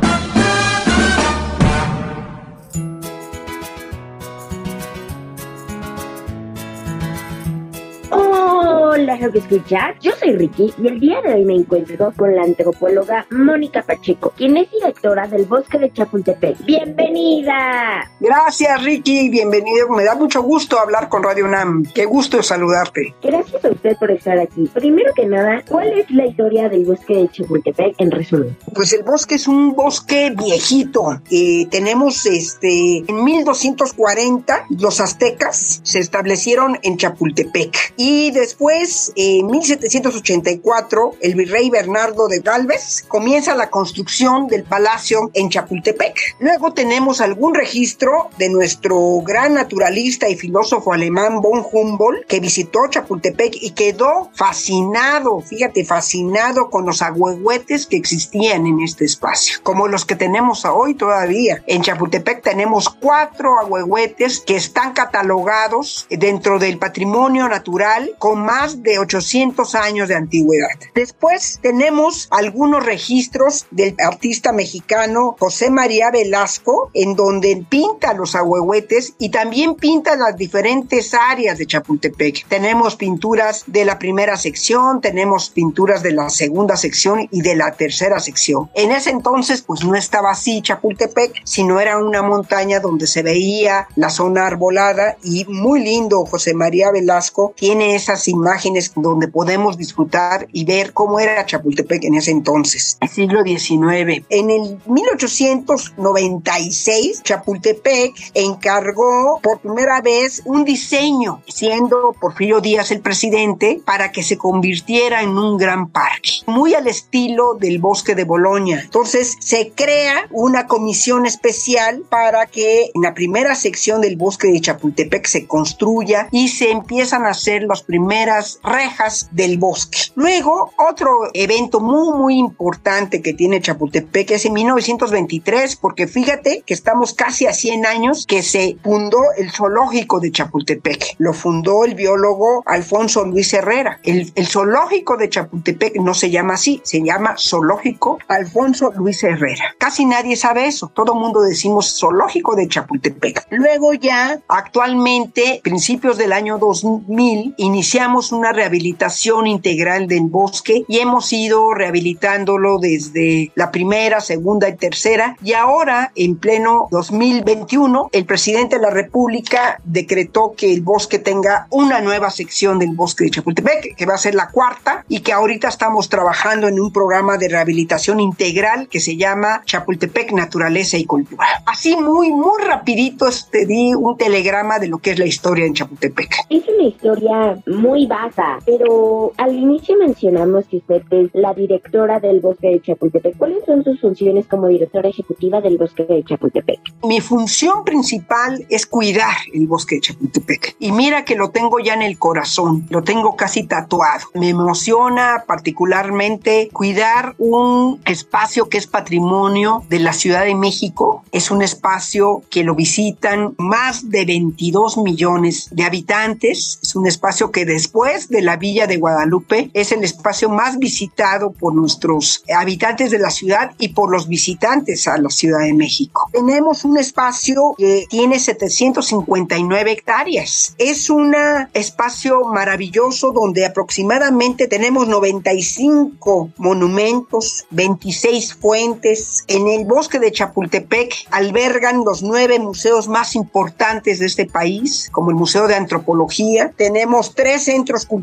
¿Lo 9.19 9.31
que 9.31 9.39
escuchar? 9.39 9.99
Yo 9.99 10.11
soy 10.13 10.35
Ricky 10.35 10.73
y 10.81 10.87
el 10.87 10.99
día 10.99 11.21
de 11.21 11.33
hoy 11.33 11.43
me 11.43 11.55
encuentro 11.55 12.13
con 12.15 12.33
la 12.33 12.43
antropóloga 12.43 13.25
Mónica 13.29 13.81
Pacheco, 13.81 14.33
quien 14.37 14.55
es 14.55 14.71
directora 14.71 15.27
del 15.27 15.45
Bosque 15.45 15.79
de 15.79 15.91
Chapultepec. 15.91 16.63
¡Bienvenida! 16.65 18.09
Gracias, 18.19 18.83
Ricky. 18.83 19.29
Bienvenido. 19.29 19.89
Me 19.89 20.05
da 20.05 20.15
mucho 20.15 20.41
gusto 20.41 20.79
hablar 20.79 21.09
con 21.09 21.23
Radio 21.23 21.45
UNAM. 21.45 21.83
Qué 21.93 22.05
gusto 22.05 22.41
saludarte. 22.41 23.13
Gracias 23.21 23.65
a 23.65 23.69
usted 23.69 23.97
por 23.97 24.11
estar 24.11 24.39
aquí. 24.39 24.69
Primero 24.73 25.11
que 25.13 25.25
nada, 25.25 25.61
¿cuál 25.67 25.91
es 25.99 26.09
la 26.11 26.27
historia 26.27 26.69
del 26.69 26.85
Bosque 26.85 27.15
de 27.15 27.29
Chapultepec 27.29 27.95
en 27.97 28.11
resumen? 28.11 28.57
Pues 28.73 28.93
el 28.93 29.03
bosque 29.03 29.35
es 29.35 29.47
un 29.47 29.73
bosque 29.75 30.33
viejito. 30.35 31.21
Eh, 31.29 31.67
tenemos 31.69 32.25
este 32.25 33.03
en 33.07 33.23
1240 33.23 34.67
los 34.79 35.01
aztecas 35.01 35.81
se 35.83 35.99
establecieron 35.99 36.79
en 36.83 36.97
Chapultepec 36.97 37.93
y 37.97 38.31
después 38.31 39.00
en 39.15 39.47
1784 39.47 41.15
el 41.21 41.35
virrey 41.35 41.69
Bernardo 41.69 42.27
de 42.27 42.39
Galvez 42.39 43.03
comienza 43.07 43.55
la 43.55 43.69
construcción 43.69 44.47
del 44.47 44.63
palacio 44.63 45.31
en 45.33 45.49
Chapultepec. 45.49 46.35
Luego 46.39 46.73
tenemos 46.73 47.21
algún 47.21 47.55
registro 47.55 48.29
de 48.37 48.49
nuestro 48.49 49.21
gran 49.21 49.53
naturalista 49.53 50.29
y 50.29 50.35
filósofo 50.35 50.93
alemán 50.93 51.41
von 51.41 51.65
Humboldt 51.71 52.25
que 52.27 52.39
visitó 52.39 52.87
Chapultepec 52.87 53.55
y 53.61 53.71
quedó 53.71 54.29
fascinado, 54.33 55.41
fíjate, 55.41 55.85
fascinado 55.85 56.69
con 56.69 56.85
los 56.85 57.01
agüehuetes 57.01 57.87
que 57.87 57.97
existían 57.97 58.67
en 58.67 58.81
este 58.81 59.05
espacio, 59.05 59.59
como 59.63 59.87
los 59.87 60.05
que 60.05 60.15
tenemos 60.15 60.65
hoy 60.65 60.95
todavía. 60.95 61.63
En 61.67 61.81
Chapultepec 61.81 62.43
tenemos 62.43 62.89
cuatro 62.89 63.59
agüehuetes 63.59 64.41
que 64.41 64.55
están 64.55 64.93
catalogados 64.93 66.07
dentro 66.09 66.59
del 66.59 66.77
patrimonio 66.77 67.47
natural 67.47 68.15
con 68.19 68.43
más 68.43 68.83
de 68.83 68.90
800 68.99 69.75
años 69.75 70.07
de 70.07 70.15
antigüedad. 70.15 70.69
Después 70.95 71.59
tenemos 71.61 72.27
algunos 72.31 72.85
registros 72.85 73.65
del 73.71 73.95
artista 73.99 74.51
mexicano 74.51 75.35
José 75.39 75.69
María 75.69 76.11
Velasco, 76.11 76.89
en 76.93 77.15
donde 77.15 77.65
pinta 77.69 78.13
los 78.13 78.35
agüehuetes 78.35 79.13
y 79.19 79.29
también 79.29 79.75
pinta 79.75 80.15
las 80.15 80.35
diferentes 80.35 81.13
áreas 81.13 81.57
de 81.57 81.65
Chapultepec. 81.65 82.47
Tenemos 82.47 82.95
pinturas 82.95 83.63
de 83.67 83.85
la 83.85 83.99
primera 83.99 84.37
sección, 84.37 85.01
tenemos 85.01 85.49
pinturas 85.49 86.03
de 86.03 86.11
la 86.11 86.29
segunda 86.29 86.75
sección 86.75 87.27
y 87.31 87.41
de 87.41 87.55
la 87.55 87.71
tercera 87.73 88.19
sección. 88.19 88.69
En 88.73 88.91
ese 88.91 89.09
entonces, 89.09 89.61
pues 89.61 89.83
no 89.83 89.95
estaba 89.95 90.31
así 90.31 90.61
Chapultepec, 90.61 91.41
sino 91.43 91.79
era 91.79 91.97
una 91.97 92.21
montaña 92.21 92.79
donde 92.79 93.07
se 93.07 93.23
veía 93.23 93.87
la 93.95 94.09
zona 94.09 94.47
arbolada 94.47 95.17
y 95.23 95.45
muy 95.45 95.81
lindo 95.81 96.25
José 96.25 96.53
María 96.53 96.91
Velasco 96.91 97.53
tiene 97.55 97.95
esas 97.95 98.27
imágenes 98.27 98.70
donde 98.95 99.27
podemos 99.27 99.77
disfrutar 99.77 100.47
y 100.51 100.65
ver 100.65 100.93
cómo 100.93 101.19
era 101.19 101.45
Chapultepec 101.45 102.05
en 102.05 102.15
ese 102.15 102.31
entonces, 102.31 102.97
el 103.01 103.09
siglo 103.09 103.43
XIX. 103.43 104.25
En 104.29 104.49
el 104.49 104.79
1896, 104.85 107.21
Chapultepec 107.23 108.13
encargó 108.33 109.39
por 109.41 109.59
primera 109.59 110.01
vez 110.01 110.41
un 110.45 110.65
diseño, 110.65 111.43
siendo 111.47 112.15
Porfirio 112.19 112.59
Díaz 112.61 112.91
el 112.91 113.01
presidente, 113.01 113.81
para 113.85 114.11
que 114.11 114.23
se 114.23 114.37
convirtiera 114.37 115.21
en 115.21 115.37
un 115.37 115.57
gran 115.57 115.89
parque, 115.89 116.31
muy 116.47 116.73
al 116.73 116.87
estilo 116.87 117.55
del 117.55 117.79
bosque 117.79 118.15
de 118.15 118.23
Bolonia. 118.23 118.79
Entonces 118.81 119.35
se 119.39 119.71
crea 119.71 120.27
una 120.31 120.67
comisión 120.67 121.25
especial 121.25 122.03
para 122.09 122.45
que 122.45 122.91
en 122.93 123.01
la 123.01 123.13
primera 123.13 123.55
sección 123.55 124.01
del 124.01 124.15
bosque 124.15 124.51
de 124.51 124.61
Chapultepec 124.61 125.27
se 125.27 125.47
construya 125.47 126.27
y 126.31 126.49
se 126.49 126.71
empiezan 126.71 127.25
a 127.25 127.31
hacer 127.31 127.63
las 127.63 127.83
primeras 127.83 128.59
rejas 128.63 129.29
del 129.31 129.57
bosque. 129.57 129.97
Luego, 130.15 130.71
otro 130.77 131.09
evento 131.33 131.79
muy, 131.79 132.17
muy 132.17 132.37
importante 132.37 133.21
que 133.21 133.33
tiene 133.33 133.61
Chapultepec 133.61 134.31
es 134.31 134.45
en 134.45 134.53
1923, 134.53 135.75
porque 135.77 136.07
fíjate 136.07 136.63
que 136.65 136.73
estamos 136.73 137.13
casi 137.13 137.47
a 137.47 137.53
100 137.53 137.85
años 137.85 138.25
que 138.27 138.43
se 138.43 138.77
fundó 138.83 139.19
el 139.37 139.51
zoológico 139.51 140.19
de 140.19 140.31
Chapultepec. 140.31 141.15
Lo 141.17 141.33
fundó 141.33 141.85
el 141.85 141.95
biólogo 141.95 142.63
Alfonso 142.65 143.25
Luis 143.25 143.53
Herrera. 143.53 143.99
El, 144.03 144.31
el 144.35 144.47
zoológico 144.47 145.17
de 145.17 145.29
Chapultepec 145.29 145.95
no 145.97 146.13
se 146.13 146.29
llama 146.29 146.53
así, 146.53 146.81
se 146.83 147.03
llama 147.03 147.35
Zoológico 147.37 148.19
Alfonso 148.27 148.91
Luis 148.95 149.23
Herrera. 149.23 149.75
Casi 149.77 150.05
nadie 150.05 150.35
sabe 150.35 150.67
eso, 150.67 150.91
todo 150.93 151.15
mundo 151.15 151.41
decimos 151.41 151.97
Zoológico 151.99 152.55
de 152.55 152.67
Chapultepec. 152.67 153.47
Luego 153.49 153.93
ya, 153.93 154.39
actualmente, 154.47 155.61
principios 155.63 156.17
del 156.17 156.33
año 156.33 156.57
2000, 156.57 157.55
iniciamos 157.57 158.31
una 158.31 158.50
rehabilitación 158.51 159.47
integral 159.47 160.07
del 160.07 160.23
bosque 160.23 160.83
y 160.87 160.99
hemos 160.99 161.31
ido 161.33 161.73
rehabilitándolo 161.73 162.79
desde 162.79 163.51
la 163.55 163.71
primera, 163.71 164.21
segunda 164.21 164.69
y 164.69 164.75
tercera 164.75 165.35
y 165.43 165.53
ahora 165.53 166.11
en 166.15 166.35
pleno 166.35 166.87
2021 166.91 168.09
el 168.11 168.25
presidente 168.25 168.77
de 168.77 168.81
la 168.81 168.89
República 168.89 169.79
decretó 169.83 170.53
que 170.55 170.73
el 170.73 170.81
bosque 170.81 171.19
tenga 171.19 171.67
una 171.69 172.01
nueva 172.01 172.29
sección 172.29 172.79
del 172.79 172.95
bosque 172.95 173.25
de 173.25 173.31
Chapultepec 173.31 173.95
que 173.95 174.05
va 174.05 174.15
a 174.15 174.17
ser 174.17 174.35
la 174.35 174.49
cuarta 174.49 175.05
y 175.07 175.21
que 175.21 175.33
ahorita 175.33 175.67
estamos 175.67 176.09
trabajando 176.09 176.67
en 176.67 176.79
un 176.79 176.91
programa 176.91 177.37
de 177.37 177.49
rehabilitación 177.49 178.19
integral 178.19 178.87
que 178.87 178.99
se 178.99 179.17
llama 179.17 179.61
Chapultepec 179.65 180.31
Naturaleza 180.33 180.97
y 180.97 181.05
Cultura. 181.05 181.45
Así 181.65 181.95
muy 181.95 182.31
muy 182.31 182.61
rapidito 182.63 183.21
te 183.51 183.65
di 183.65 183.93
un 183.93 184.17
telegrama 184.17 184.79
de 184.79 184.87
lo 184.87 184.97
que 184.97 185.11
es 185.11 185.19
la 185.19 185.25
historia 185.25 185.65
en 185.65 185.73
Chapultepec. 185.73 186.45
Es 186.49 186.63
una 186.67 186.83
historia 186.83 187.61
muy 187.67 188.07
vasta, 188.07 188.40
pero 188.65 189.33
al 189.37 189.55
inicio 189.55 189.97
mencionamos 189.97 190.65
que 190.65 190.77
usted 190.77 191.03
es 191.11 191.29
la 191.33 191.53
directora 191.53 192.19
del 192.19 192.39
bosque 192.39 192.69
de 192.69 192.81
Chapultepec. 192.81 193.37
¿Cuáles 193.37 193.63
son 193.65 193.83
sus 193.83 193.99
funciones 193.99 194.45
como 194.47 194.67
directora 194.67 195.09
ejecutiva 195.09 195.61
del 195.61 195.77
bosque 195.77 196.05
de 196.05 196.23
Chapultepec? 196.23 196.79
Mi 197.03 197.21
función 197.21 197.83
principal 197.83 198.65
es 198.69 198.85
cuidar 198.85 199.35
el 199.53 199.67
bosque 199.67 199.95
de 199.95 200.01
Chapultepec. 200.01 200.75
Y 200.79 200.91
mira 200.91 201.25
que 201.25 201.35
lo 201.35 201.49
tengo 201.49 201.79
ya 201.79 201.93
en 201.93 202.01
el 202.01 202.17
corazón, 202.17 202.85
lo 202.89 203.03
tengo 203.03 203.35
casi 203.35 203.63
tatuado. 203.63 204.27
Me 204.33 204.49
emociona 204.49 205.43
particularmente 205.47 206.69
cuidar 206.71 207.35
un 207.37 208.01
espacio 208.05 208.69
que 208.69 208.77
es 208.77 208.87
patrimonio 208.87 209.83
de 209.89 209.99
la 209.99 210.13
Ciudad 210.13 210.45
de 210.45 210.55
México. 210.55 211.23
Es 211.31 211.51
un 211.51 211.61
espacio 211.61 212.43
que 212.49 212.63
lo 212.63 212.75
visitan 212.75 213.53
más 213.57 214.09
de 214.09 214.25
22 214.25 214.97
millones 214.97 215.69
de 215.71 215.83
habitantes. 215.83 216.79
Es 216.81 216.95
un 216.95 217.07
espacio 217.07 217.51
que 217.51 217.65
después 217.65 218.29
de 218.31 218.41
la 218.41 218.55
Villa 218.55 218.87
de 218.87 218.97
Guadalupe 218.97 219.69
es 219.73 219.91
el 219.91 220.03
espacio 220.03 220.49
más 220.49 220.79
visitado 220.79 221.51
por 221.51 221.75
nuestros 221.75 222.43
habitantes 222.55 223.11
de 223.11 223.19
la 223.19 223.29
ciudad 223.29 223.71
y 223.77 223.89
por 223.89 224.09
los 224.09 224.27
visitantes 224.27 225.07
a 225.07 225.17
la 225.17 225.29
Ciudad 225.29 225.59
de 225.59 225.73
México. 225.73 226.29
Tenemos 226.31 226.85
un 226.85 226.97
espacio 226.97 227.75
que 227.77 228.05
tiene 228.09 228.39
759 228.39 229.91
hectáreas. 229.91 230.73
Es 230.77 231.09
un 231.09 231.35
espacio 231.73 232.45
maravilloso 232.45 233.31
donde 233.31 233.65
aproximadamente 233.65 234.67
tenemos 234.67 235.07
95 235.07 236.51
monumentos, 236.57 237.65
26 237.71 238.55
fuentes. 238.55 239.43
En 239.47 239.67
el 239.67 239.85
bosque 239.85 240.19
de 240.19 240.31
Chapultepec 240.31 241.27
albergan 241.31 242.03
los 242.05 242.23
nueve 242.23 242.59
museos 242.59 243.07
más 243.07 243.35
importantes 243.35 244.19
de 244.19 244.25
este 244.25 244.45
país, 244.45 245.09
como 245.11 245.31
el 245.31 245.35
Museo 245.35 245.67
de 245.67 245.75
Antropología. 245.75 246.71
Tenemos 246.77 247.35
tres 247.35 247.65
centros 247.65 248.05
culturales 248.05 248.20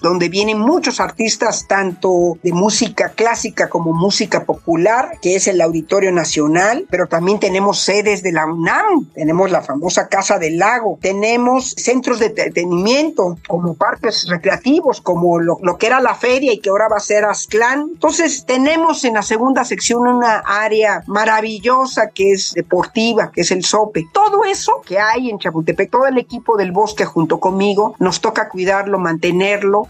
donde 0.00 0.28
vienen 0.28 0.58
muchos 0.58 1.00
artistas, 1.00 1.66
tanto 1.68 2.38
de 2.42 2.52
música 2.52 3.10
clásica 3.10 3.68
como 3.68 3.92
música 3.92 4.44
popular, 4.44 5.18
que 5.22 5.36
es 5.36 5.46
el 5.46 5.60
Auditorio 5.60 6.12
Nacional, 6.12 6.86
pero 6.90 7.06
también 7.06 7.38
tenemos 7.38 7.80
sedes 7.80 8.22
de 8.22 8.32
la 8.32 8.46
UNAM, 8.46 9.06
tenemos 9.14 9.50
la 9.50 9.62
famosa 9.62 10.08
Casa 10.08 10.38
del 10.38 10.58
Lago, 10.58 10.98
tenemos 11.00 11.70
centros 11.70 12.18
de 12.18 12.26
entretenimiento 12.26 13.38
como 13.46 13.74
parques 13.74 14.26
recreativos, 14.28 15.00
como 15.00 15.38
lo, 15.38 15.58
lo 15.62 15.78
que 15.78 15.86
era 15.86 16.00
la 16.00 16.14
feria 16.14 16.52
y 16.52 16.58
que 16.58 16.70
ahora 16.70 16.88
va 16.88 16.96
a 16.96 17.00
ser 17.00 17.24
Aztlán. 17.24 17.90
Entonces 17.92 18.44
tenemos 18.46 19.04
en 19.04 19.14
la 19.14 19.22
segunda 19.22 19.64
sección 19.64 20.06
una 20.06 20.38
área 20.38 21.02
maravillosa 21.06 22.10
que 22.10 22.32
es 22.32 22.52
deportiva, 22.54 23.30
que 23.32 23.42
es 23.42 23.50
el 23.50 23.64
SOPE. 23.64 24.08
Todo 24.12 24.44
eso 24.44 24.82
que 24.84 24.98
hay 24.98 25.30
en 25.30 25.38
Chapultepec, 25.38 25.90
todo 25.90 26.06
el 26.06 26.18
equipo 26.18 26.56
del 26.56 26.72
bosque 26.72 27.04
junto 27.04 27.38
conmigo, 27.38 27.94
nos 27.98 28.20
toca 28.20 28.48
cuidarlo, 28.48 28.98
mantenerlo, 28.98 29.33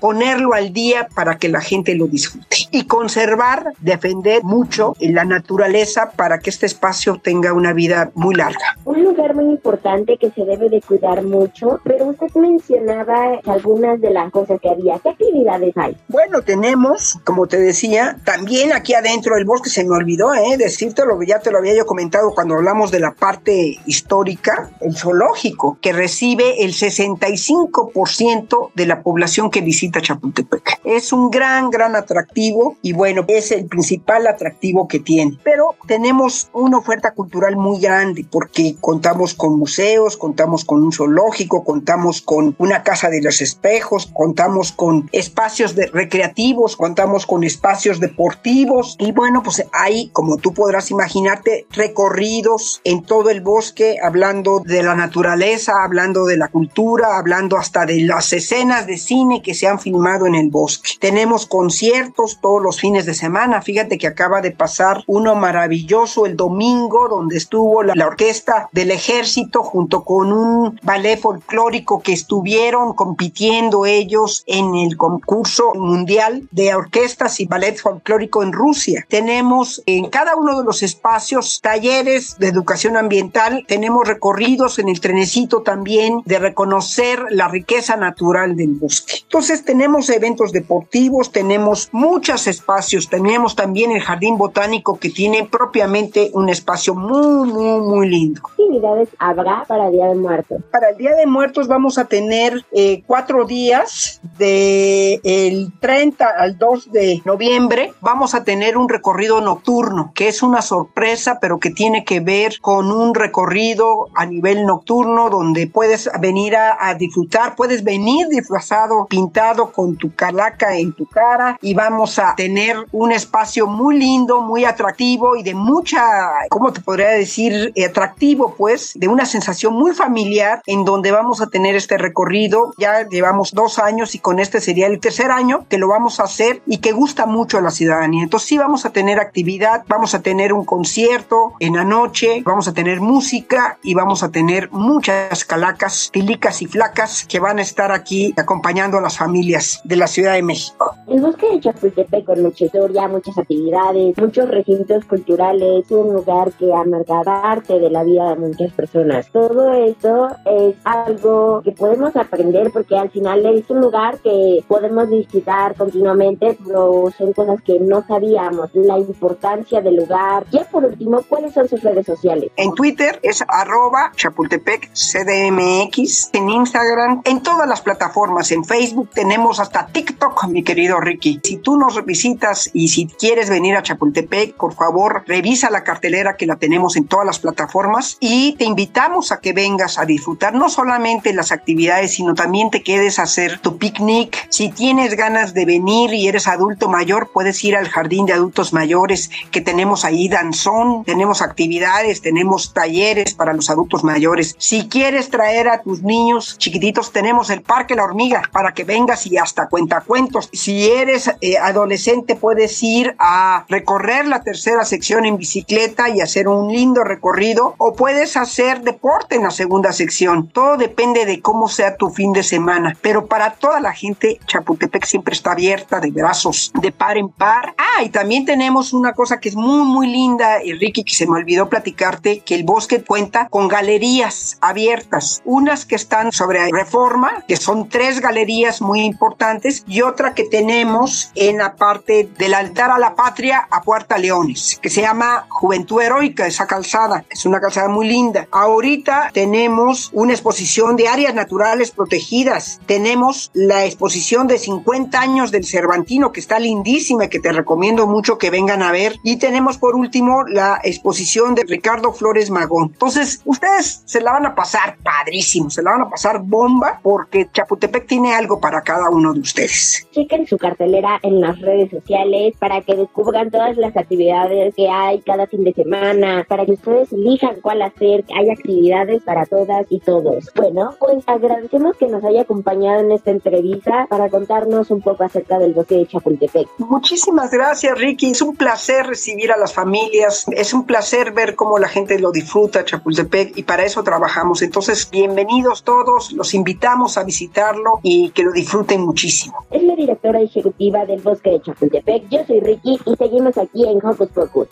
ponerlo 0.01 0.55
al 0.55 0.73
día 0.73 1.09
para 1.15 1.39
que 1.39 1.49
la 1.49 1.61
gente 1.61 1.95
lo 1.95 2.07
disfrute 2.07 2.57
y 2.71 2.87
conservar, 2.87 3.73
defender 3.81 4.43
mucho 4.43 4.95
la 5.01 5.25
naturaleza 5.25 6.11
para 6.17 6.39
que 6.39 6.51
este 6.51 6.67
espacio 6.67 7.21
tenga 7.23 7.53
una 7.53 7.73
vida 7.73 8.11
muy 8.15 8.35
larga. 8.35 8.77
Un 8.85 9.05
lugar 9.05 9.35
muy 9.35 9.45
importante 9.45 10.17
que 10.17 10.31
se 10.31 10.45
debe 10.45 10.69
de 10.69 10.81
cuidar 10.81 11.23
mucho, 11.23 11.81
pero 11.85 12.07
usted 12.07 12.29
mencionaba 12.35 13.41
algunas 13.47 14.01
de 14.01 14.11
las 14.11 14.31
cosas 14.31 14.61
que 14.61 14.69
había. 14.69 14.99
¿Qué 14.99 15.11
actividades 15.11 15.77
hay? 15.77 15.97
Bueno, 16.09 16.43
tenemos, 16.43 17.19
como 17.25 17.47
te 17.47 17.59
decía, 17.59 18.19
también 18.25 18.73
aquí 18.73 18.95
adentro 18.95 19.37
del 19.37 19.45
bosque, 19.45 19.71
se 19.71 19.85
me 19.85 19.95
olvidó 19.95 20.35
¿eh? 20.35 20.57
decírtelo, 20.57 21.21
ya 21.23 21.41
te 21.41 21.51
lo 21.51 21.59
había 21.59 21.75
yo 21.77 21.87
comentado 21.87 22.33
cuando 22.35 22.55
hablamos 22.55 22.91
de 22.91 23.01
la 23.01 23.13
parte 23.13 23.79
histórica, 23.87 24.71
el 24.81 24.97
zoológico, 24.97 25.79
que 25.81 25.93
recibe 25.93 26.65
el 26.65 26.73
65% 26.73 28.71
de 28.75 28.87
la 28.87 29.03
población 29.03 29.34
que 29.51 29.61
visita 29.61 30.01
Chapultepec. 30.01 30.81
Es 30.85 31.13
un 31.13 31.29
gran, 31.29 31.71
gran 31.71 31.97
atractivo 31.97 32.77
y 32.83 32.93
bueno, 32.93 33.25
es 33.27 33.51
el 33.51 33.67
principal 33.67 34.27
atractivo 34.29 34.87
que 34.87 35.01
tiene. 35.01 35.39
Pero 35.43 35.75
tenemos 35.89 36.49
una 36.53 36.79
oferta 36.79 37.13
cultural 37.13 37.57
muy 37.57 37.81
grande 37.81 38.25
porque 38.31 38.77
contamos 38.81 39.35
con 39.35 39.59
museos, 39.59 40.17
contamos 40.17 40.65
con 40.65 40.85
un 40.85 40.93
zoológico, 40.93 41.65
contamos 41.65 42.23
con 42.23 42.55
una 42.59 42.85
casa 42.85 43.11
de 43.11 43.23
los 43.23 43.41
espejos, 43.41 44.09
contamos 44.15 44.71
con 44.71 45.09
espacios 45.11 45.75
de 45.75 45.87
recreativos, 45.87 46.77
contamos 46.77 47.27
con 47.27 47.43
espacios 47.43 47.99
deportivos 47.99 48.97
y 49.01 49.11
bueno, 49.11 49.43
pues 49.43 49.65
hay, 49.73 50.11
como 50.11 50.37
tú 50.37 50.55
podrás 50.55 50.93
imaginarte, 50.93 51.67
recorridos 51.71 52.81
en 52.85 53.03
todo 53.03 53.31
el 53.31 53.41
bosque 53.41 53.97
hablando 54.01 54.61
de 54.61 54.83
la 54.85 54.95
naturaleza, 54.95 55.83
hablando 55.83 56.25
de 56.25 56.37
la 56.37 56.49
cultura, 56.49 57.19
hablando 57.19 57.57
hasta 57.57 57.85
de 57.85 58.01
las 58.03 58.33
escenas 58.33 58.87
de 58.87 58.97
cine 58.97 59.24
que 59.43 59.55
se 59.55 59.67
han 59.67 59.79
filmado 59.79 60.27
en 60.27 60.35
el 60.35 60.51
bosque. 60.51 60.91
Tenemos 61.01 61.47
conciertos 61.47 62.39
todos 62.41 62.63
los 62.63 62.81
fines 62.81 63.07
de 63.07 63.15
semana. 63.15 63.63
Fíjate 63.63 63.99
que 63.99 64.07
acaba 64.07 64.41
de 64.41 64.51
pasar 64.51 65.03
uno 65.07 65.35
maravilloso 65.35 66.27
el 66.27 66.37
domingo 66.37 67.09
donde 67.09 67.37
estuvo 67.37 67.83
la, 67.83 67.95
la 67.95 68.07
orquesta 68.07 68.69
del 68.73 68.91
ejército 68.91 69.63
junto 69.63 70.05
con 70.05 70.33
un 70.33 70.79
ballet 70.83 71.19
folclórico 71.19 72.01
que 72.01 72.13
estuvieron 72.13 72.93
compitiendo 72.95 73.87
ellos 73.87 74.45
en 74.47 74.75
el 74.75 74.97
concurso 74.97 75.73
mundial 75.75 76.47
de 76.51 76.75
orquestas 76.75 77.41
y 77.41 77.47
ballet 77.47 77.79
folclórico 77.79 78.43
en 78.43 78.53
Rusia. 78.53 79.07
Tenemos 79.09 79.83
en 79.87 80.11
cada 80.11 80.37
uno 80.37 80.59
de 80.59 80.65
los 80.65 80.83
espacios 80.83 81.61
talleres 81.61 82.37
de 82.39 82.49
educación 82.49 82.97
ambiental, 82.97 83.65
tenemos 83.67 84.07
recorridos 84.07 84.79
en 84.79 84.89
el 84.89 85.01
trenecito 85.01 85.63
también 85.63 86.23
de 86.25 86.39
reconocer 86.39 87.25
la 87.31 87.49
riqueza 87.49 87.97
natural 87.97 88.57
del 88.57 88.75
bosque. 88.75 89.04
Entonces 89.23 89.65
tenemos 89.65 90.09
eventos 90.11 90.53
deportivos, 90.53 91.33
tenemos 91.33 91.89
muchos 91.93 92.47
espacios, 92.47 93.09
tenemos 93.09 93.57
también 93.57 93.93
el 93.93 94.01
jardín 94.01 94.39
botánico 94.39 94.99
que 94.99 95.11
tiene 95.11 95.45
propiamente 95.45 96.31
un 96.35 96.49
espacio 96.49 96.95
muy, 96.95 97.51
muy, 97.51 97.81
muy 97.81 98.09
lindo. 98.09 98.41
¿Qué 98.57 98.63
actividades 98.63 99.09
habrá 99.19 99.65
para 99.67 99.87
el 99.87 99.93
Día 99.93 100.07
de 100.07 100.15
Muertos? 100.15 100.63
Para 100.71 100.91
el 100.91 100.97
Día 100.97 101.15
de 101.15 101.27
Muertos 101.27 101.69
vamos 101.69 101.99
a 101.99 102.05
tener 102.07 102.65
eh, 102.73 103.03
cuatro 103.07 103.45
días 103.45 104.21
de 104.39 105.21
el 105.25 105.73
30 105.81 106.27
al 106.27 106.59
2 106.59 106.93
de 106.93 107.23
noviembre. 107.25 107.93
Vamos 108.01 108.35
a 108.35 108.45
tener 108.45 108.77
un 108.77 108.89
recorrido 108.89 109.41
nocturno 109.41 110.13
que 110.15 110.29
es 110.29 110.43
una 110.43 110.63
sorpresa, 110.63 111.39
pero 111.41 111.59
que 111.59 111.71
tiene 111.71 112.05
que 112.05 112.21
ver 112.21 112.61
con 112.61 112.93
un 112.93 113.15
recorrido 113.15 114.09
a 114.15 114.27
nivel 114.27 114.67
nocturno 114.67 115.31
donde 115.31 115.67
puedes 115.67 116.09
venir 116.21 116.57
a, 116.57 116.77
a 116.89 116.95
disfrutar, 116.95 117.57
puedes 117.57 117.83
venir 117.83 118.29
disfrazado, 118.29 118.94
pintado 119.09 119.73
con 119.73 119.97
tu 119.97 120.15
calaca 120.15 120.77
en 120.77 120.93
tu 120.93 121.07
cara 121.07 121.59
y 121.61 121.75
vamos 121.75 122.19
a 122.19 122.35
tener 122.37 122.77
un 122.93 123.13
espacio 123.13 123.67
muy 123.67 123.99
lindo, 123.99 124.41
muy 124.41 124.65
atractivo 124.65 125.37
y 125.37 125.43
de 125.43 125.55
mucha, 125.55 126.03
¿cómo 126.49 126.73
te 126.73 126.81
podría 126.81 127.11
decir? 127.11 127.73
Eh, 127.75 127.87
atractivo, 127.87 128.55
pues, 128.57 128.93
de 128.95 129.09
una 129.09 129.27
sensación 129.27 129.75
muy 129.75 129.93
familiar 129.93 130.63
en 130.67 130.85
donde 130.85 131.13
vamos 131.13 131.41
a 131.41 131.47
tener 131.47 131.75
este 131.77 131.99
recorrido. 131.99 132.73
Ya 132.79 133.07
llevamos 133.09 133.53
dos 133.53 133.79
años 133.79 134.15
y 134.15 134.19
con 134.19 134.39
este 134.39 134.61
sería 134.61 134.87
el 134.87 135.01
tercer 135.01 135.31
año 135.31 135.67
que 135.69 135.79
lo 135.79 135.89
vamos 135.89 136.21
a 136.21 136.25
hacer 136.25 136.63
y 136.67 136.79
que 136.79 136.93
gusta 136.93 137.27
mucho 137.27 137.59
a 137.59 137.61
la 137.61 137.71
ciudadanía. 137.71 138.23
Entonces 138.23 138.49
sí 138.49 138.59
vamos 138.59 138.85
a 138.85 138.91
tener 138.91 139.21
actividad, 139.21 139.85
vamos 139.89 140.15
a 140.15 140.23
tener 140.23 140.53
un 140.53 140.65
concierto 140.65 141.55
en 141.61 141.77
la 141.77 141.85
noche, 141.85 142.43
vamos 142.45 142.69
a 142.69 142.75
tener 142.75 143.01
música 143.01 143.79
y 143.83 143.95
vamos 143.95 144.23
a 144.23 144.31
tener 144.31 144.71
muchas 144.71 145.45
calacas, 145.45 146.11
pilicas 146.13 146.63
y 146.63 146.67
flacas 146.67 147.25
que 147.25 147.41
van 147.41 147.59
a 147.59 147.63
estar 147.63 147.93
aquí 147.93 148.35
acompañando 148.37 148.84
acompañando 148.85 148.99
a 148.99 149.01
las 149.01 149.17
familias 149.17 149.81
de 149.85 149.97
la 149.97 150.07
Ciudad 150.07 150.35
de 150.35 150.43
México. 150.43 150.95
El 151.07 151.21
bosque 151.21 151.47
de 151.51 151.61
Chapultepec 151.61 152.25
con 152.25 152.43
mucha 152.43 152.65
historia, 152.65 153.09
muchas 153.09 153.37
actividades, 153.39 154.17
muchos 154.17 154.49
recintos 154.49 155.05
culturales, 155.05 155.91
un 155.91 156.15
lugar 156.15 156.53
que 156.53 156.73
amarga 156.73 157.23
parte 157.23 157.79
de 157.79 157.91
la 157.91 158.03
vida 158.05 158.31
de 158.31 158.37
muchas 158.37 158.73
personas. 158.73 159.29
Todo 159.31 159.73
eso 159.73 160.29
es 160.47 160.75
algo 160.85 161.63
que 161.63 161.73
podemos 161.73 162.15
aprender 162.17 162.71
porque 162.73 162.97
al 162.97 163.11
final 163.11 163.45
es 163.47 163.69
un 163.71 163.81
lugar 163.81 164.19
que 164.19 164.65
podemos 164.67 165.09
visitar 165.09 165.75
continuamente, 165.77 166.59
pero 166.65 167.13
son 167.17 167.33
cosas 167.33 167.63
que 167.63 167.79
no 167.81 168.05
sabíamos, 168.07 168.71
la 168.75 168.99
importancia 168.99 169.81
del 169.81 169.97
lugar. 169.97 170.45
Ya 170.51 170.65
por 170.65 170.85
último, 170.85 171.21
¿cuáles 171.29 171.53
son 171.55 171.69
sus 171.69 171.83
redes 171.83 172.07
sociales? 172.07 172.51
En 172.57 172.73
Twitter 172.75 173.19
es 173.23 173.43
arroba 173.47 174.13
Chapultepec 174.17 174.91
CDMX, 174.93 176.31
en 176.33 176.49
Instagram, 176.49 177.23
en 177.25 177.43
todas 177.43 177.69
las 177.69 177.81
plataformas, 177.81 178.51
en 178.53 178.65
Facebook 178.65 178.74
tenemos 179.13 179.61
hasta 179.61 179.87
TikTok, 179.87 180.49
mi 180.49 180.65
querido 180.65 180.99
Ricky. 180.99 181.41
Si 181.45 181.59
tú 181.59 181.77
nos 181.77 182.05
visitas 182.05 182.71
y 182.73 182.89
si 182.89 183.07
quieres 183.07 183.49
venir 183.49 183.77
a 183.77 183.83
Chapultepec, 183.83 184.55
por 184.55 184.75
favor, 184.75 185.23
revisa 185.27 185.71
la 185.71 185.85
cartelera 185.85 186.37
que 186.37 186.47
la 186.47 186.57
tenemos 186.57 186.97
en 186.97 187.07
todas 187.07 187.25
las 187.25 187.39
plataformas 187.39 188.17
y 188.19 188.57
te 188.57 188.65
invitamos 188.65 189.31
a 189.31 189.41
que 189.41 189.53
vengas 189.53 189.99
a 189.99 190.05
disfrutar 190.05 190.55
no 190.55 190.69
solamente 190.69 191.33
las 191.33 191.53
actividades, 191.53 192.15
sino 192.15 192.35
también 192.35 192.71
te 192.71 192.83
quedes 192.83 193.19
a 193.19 193.23
hacer 193.23 193.61
tu 193.61 193.79
picnic. 193.79 194.47
Si 194.51 194.71
tienes 194.71 195.17
ganas 195.17 195.55
de 195.55 195.67
venir 195.67 196.13
y 196.13 196.27
eres 196.27 196.49
adulto 196.49 196.89
mayor, 196.89 197.31
puedes 197.33 197.63
ir 197.63 197.77
al 197.77 197.89
jardín 197.89 198.27
de 198.27 198.33
adultos 198.33 198.73
mayores 198.73 199.31
que 199.53 199.61
tenemos 199.61 200.05
ahí 200.05 200.29
danzón, 200.29 201.05
tenemos 201.05 201.43
actividades, 201.43 202.23
tenemos 202.23 202.73
talleres 202.73 203.35
para 203.35 203.53
los 203.53 203.71
adultos 203.71 204.03
mayores. 204.03 204.57
Si 204.59 204.89
quieres 204.89 205.31
traer 205.31 205.69
a 205.69 205.83
tus 205.83 206.03
niños 206.03 206.59
chiquititos, 206.59 207.13
tenemos 207.13 207.51
el 207.51 207.63
Parque 207.63 207.95
La 207.95 208.05
Hormiga 208.05 208.43
para 208.53 208.64
que 208.73 208.85
vengas 208.85 209.27
y 209.27 209.37
hasta 209.37 209.69
cuentacuentos. 209.69 210.49
Si 210.53 210.91
eres 210.91 211.31
eh, 211.41 211.59
adolescente, 211.59 212.37
puedes 212.37 212.83
ir 212.83 213.15
a 213.19 213.65
recorrer 213.69 214.27
la 214.27 214.43
tercera 214.43 214.85
sección 214.85 215.25
en 215.25 215.37
bicicleta 215.37 216.09
y 216.09 216.21
hacer 216.21 216.49
un 216.49 216.73
lindo 216.73 217.05
recorrido 217.05 217.75
o 217.79 217.95
puedes 217.95 218.37
hacer 218.37 218.83
deporte 218.83 219.37
en 219.37 219.43
la 219.43 219.51
segunda 219.51 219.93
sección. 219.93 220.49
Todo 220.49 220.77
depende 220.77 221.27
de 221.27 221.41
cómo 221.41 221.69
sea 221.69 221.97
tu 221.97 222.11
fin 222.11 222.33
de 222.33 222.43
semana, 222.43 222.97
pero 223.01 223.27
para 223.27 223.55
toda 223.55 223.81
la 223.81 223.93
gente, 223.93 224.39
Chapultepec 224.47 225.05
siempre 225.05 225.35
está 225.35 225.53
abierta 225.53 226.01
de 226.01 226.11
brazos 226.11 226.73
de 226.81 226.93
par 226.93 227.17
en 227.19 227.29
par. 227.29 227.75
Ah, 227.79 228.03
y 228.03 228.09
también 228.11 228.45
tenemos 228.45 228.93
una 228.93 229.13
cosa 229.13 229.41
que 229.41 229.49
es 229.49 229.57
muy, 229.57 229.85
muy 229.85 230.07
linda, 230.09 230.59
Ricky, 230.59 231.05
que 231.05 231.15
se 231.15 231.27
me 231.27 231.37
olvidó 231.37 231.69
platicarte, 231.69 232.41
que 232.41 232.55
el 232.55 232.65
bosque 232.65 233.03
cuenta 233.03 233.49
con 233.49 233.69
galerías 233.69 234.59
abiertas, 234.61 235.43
unas 235.45 235.85
que 235.85 235.97
están 235.97 236.33
sobre 236.33 236.71
reforma, 236.71 237.45
que 237.47 237.57
son 237.57 237.89
tres 237.89 238.21
galerías 238.21 238.54
muy 238.81 239.01
importantes, 239.01 239.85
y 239.87 240.03
otra 240.03 240.35
que 240.35 240.45
tenemos 240.45 241.31
en 241.35 241.59
la 241.59 241.75
parte 241.75 242.29
del 242.39 242.55
altar 242.55 242.91
a 242.91 242.99
la 242.99 243.15
patria 243.15 243.67
a 243.71 243.83
Puerta 243.83 244.19
Leones, 244.19 244.79
que 244.81 244.91
se 244.91 245.01
llama 245.01 245.47
Juventud 245.49 246.01
Heroica, 246.01 246.47
esa 246.47 246.67
calzada, 246.67 247.25
es 247.31 247.45
una 247.47 247.61
calzada 247.61 247.89
muy 247.89 248.07
linda. 248.07 248.47
Ahorita 248.51 249.31
tenemos 249.33 250.11
una 250.13 250.33
exposición 250.33 250.97
de 250.97 251.09
áreas 251.09 251.35
naturales 251.35 251.91
protegidas, 251.91 252.81
tenemos 252.87 253.51
la 253.55 253.85
exposición 253.85 254.47
de 254.47 254.59
50 254.59 255.21
años 255.21 255.51
del 255.51 255.65
Cervantino, 255.65 256.33
que 256.33 256.41
está 256.41 256.59
lindísima, 256.59 257.29
que 257.29 257.41
te 257.41 257.53
recomiendo 257.53 258.07
mucho 258.07 258.39
que 258.39 258.51
vengan 258.51 258.83
a 258.83 258.93
ver, 258.93 259.17
y 259.23 259.37
tenemos 259.37 259.79
por 259.79 259.97
último 259.97 260.45
la 260.47 260.81
exposición 260.85 261.55
de 261.55 261.65
Ricardo 261.65 262.13
Flores 262.13 262.51
Magón. 262.51 262.91
Entonces, 262.93 263.41
ustedes 263.45 264.03
se 264.05 264.21
la 264.21 264.33
van 264.33 264.47
a 264.47 264.55
pasar 264.55 264.97
padrísimo, 265.03 265.71
se 265.71 265.83
la 265.83 265.93
van 265.93 266.03
a 266.03 266.11
pasar 266.11 266.41
bomba, 266.41 267.01
porque 267.03 267.49
Chapultepec 267.53 268.07
tiene 268.07 268.35
algo 268.35 268.44
para 268.61 268.83
cada 268.83 269.11
uno 269.11 269.33
de 269.33 269.41
ustedes. 269.41 270.07
Chequen 270.13 270.47
su 270.47 270.59
cartelera 270.59 271.19
en 271.23 271.41
las 271.41 271.61
redes 271.61 271.91
sociales 271.91 272.55
para 272.59 272.81
que 272.83 272.95
descubran 272.95 273.51
todas 273.51 273.77
las 273.77 273.97
actividades 273.97 274.75
que 274.75 274.89
hay 274.89 275.21
cada 275.23 275.47
fin 275.47 275.65
de 275.65 275.73
semana, 275.73 276.45
para 276.49 276.65
que 276.67 276.73
ustedes 276.73 277.13
elijan 277.13 277.61
cuál 277.61 277.83
hacer. 277.83 278.25
Hay 278.37 278.51
actividades 278.51 279.23
para 279.23 279.47
todas 279.47 279.87
y 279.89 280.01
todos. 280.01 280.51
Bueno, 280.55 280.95
pues 280.99 281.25
agradecemos 281.27 281.97
que 281.97 282.07
nos 282.07 282.25
haya 282.25 282.43
acompañado 282.43 283.01
en 283.01 283.13
esta 283.13 283.31
entrevista 283.31 284.07
para 284.09 284.29
contarnos 284.29 284.91
un 284.91 285.01
poco 285.01 285.25
acerca 285.25 285.59
del 285.59 285.75
bosque 285.75 285.97
de 285.97 286.07
Chapultepec. 286.07 286.69
Muchísimas 286.79 287.51
gracias, 287.51 287.99
Ricky. 287.99 288.31
Es 288.31 288.43
un 288.43 288.57
placer 288.57 289.07
recibir 289.07 289.53
a 289.53 289.57
las 289.57 289.73
familias. 289.73 290.47
Es 290.53 290.75
un 290.75 290.85
placer 290.87 291.33
ver 291.33 291.55
cómo 291.55 291.79
la 291.79 291.89
gente 291.89 292.19
lo 292.19 292.31
disfruta, 292.31 292.85
Chapultepec, 292.85 293.57
y 293.57 293.63
para 293.63 293.85
eso 293.85 294.03
trabajamos. 294.03 294.63
Entonces, 294.63 295.09
bienvenidos 295.11 295.85
todos. 295.85 296.33
Los 296.33 296.55
invitamos 296.55 297.19
a 297.19 297.25
visitarlo 297.25 298.01
y 298.03 298.31
que 298.35 298.43
lo 298.43 298.53
disfruten 298.53 299.01
muchísimo. 299.01 299.55
Es 299.71 299.83
la 299.83 299.95
directora 299.95 300.41
ejecutiva 300.41 301.07
del 301.07 301.21
bosque 301.21 301.51
de 301.51 301.63
Chapultepec. 301.63 302.29
Yo 302.29 302.45
soy 302.47 302.61
Ricky 302.61 302.99
y 303.07 303.17
seguimos 303.17 303.57
aquí 303.57 303.87
en 303.87 304.05
Hocus 304.05 304.29
Pocus. 304.29 304.69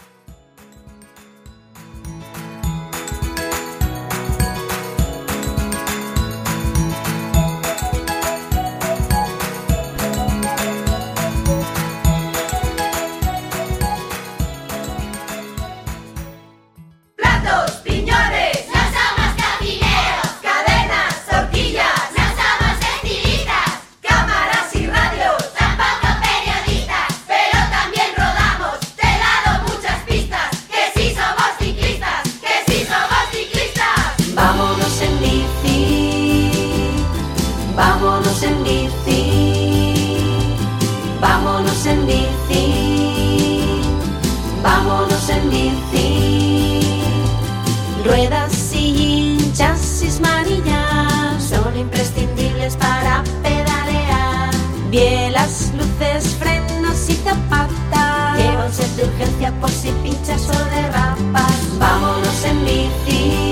Por 59.63 59.71
si 59.71 59.93
pinchas 60.03 60.49
o 60.49 60.65
derrapas. 60.71 61.79
Vámonos 61.79 62.45
en 62.45 62.65
bici, 62.65 63.52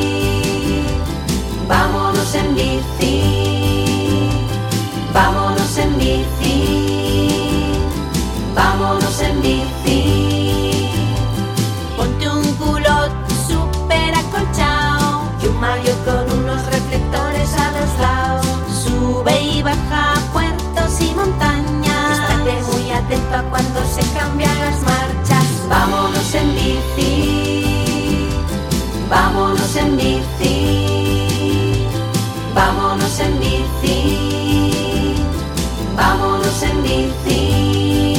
vámonos 35.96 36.62
en 36.62 36.82
bici. 36.82 38.16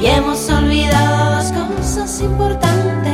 Y 0.00 0.06
hemos 0.06 0.48
olvidado 0.48 1.36
dos 1.36 1.52
cosas 1.52 2.20
importantes. 2.20 3.12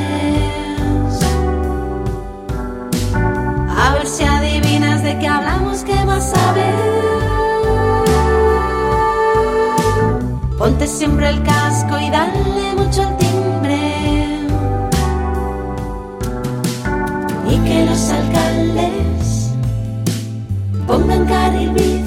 A 3.77 3.93
ver 3.95 4.07
si 4.07 4.25
adivinas 4.25 5.03
de 5.03 5.19
qué 5.19 5.29
hablamos, 5.29 5.85
qué 5.85 6.05
vas 6.05 6.33
a 6.35 6.53
ver. 6.53 6.99
Ponte 10.59 10.87
siempre 10.87 11.29
el 11.29 11.43
casco 11.43 11.99
y 11.99 12.11
dale 12.11 12.75
mucho 12.77 13.03
al 13.03 13.16
timbre. 13.16 14.39
Y 17.51 17.59
que 17.66 17.87
los 17.87 18.11
alcaldes 18.11 19.07
gotta 21.29 21.97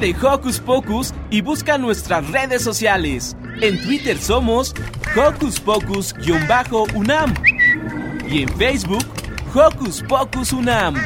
de 0.00 0.16
Hocus 0.16 0.58
Pocus 0.58 1.12
y 1.28 1.42
busca 1.42 1.76
nuestras 1.76 2.28
redes 2.30 2.62
sociales. 2.62 3.36
En 3.60 3.80
Twitter 3.82 4.16
somos 4.18 4.74
Hocus 5.14 5.60
Pocus-UNAM 5.60 7.34
y 8.26 8.42
en 8.42 8.48
Facebook 8.56 9.04
Hocus 9.54 10.02
Pocus 10.08 10.52
UNAM. 10.54 10.96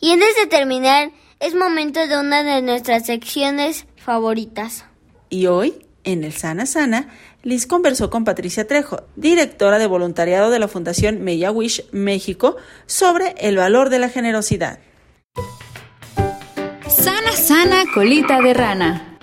Y 0.00 0.10
antes 0.10 0.36
de 0.36 0.46
terminar, 0.48 1.12
es 1.38 1.54
momento 1.54 2.04
de 2.06 2.18
una 2.18 2.42
de 2.42 2.60
nuestras 2.60 3.06
secciones 3.06 3.86
favoritas. 3.96 4.84
Y 5.30 5.46
hoy, 5.46 5.86
en 6.02 6.24
el 6.24 6.32
Sana 6.32 6.66
Sana, 6.66 7.08
Liz 7.44 7.66
conversó 7.66 8.08
con 8.08 8.24
Patricia 8.24 8.66
Trejo, 8.66 9.02
directora 9.16 9.78
de 9.78 9.86
voluntariado 9.86 10.50
de 10.50 10.58
la 10.58 10.66
Fundación 10.66 11.20
Meya 11.20 11.52
Wish 11.52 11.84
México, 11.92 12.56
sobre 12.86 13.34
el 13.38 13.58
valor 13.58 13.90
de 13.90 13.98
la 13.98 14.08
generosidad. 14.08 14.78
Sana 16.88 17.32
Sana 17.32 17.84
Colita 17.92 18.40
de 18.40 18.54
Rana. 18.54 19.18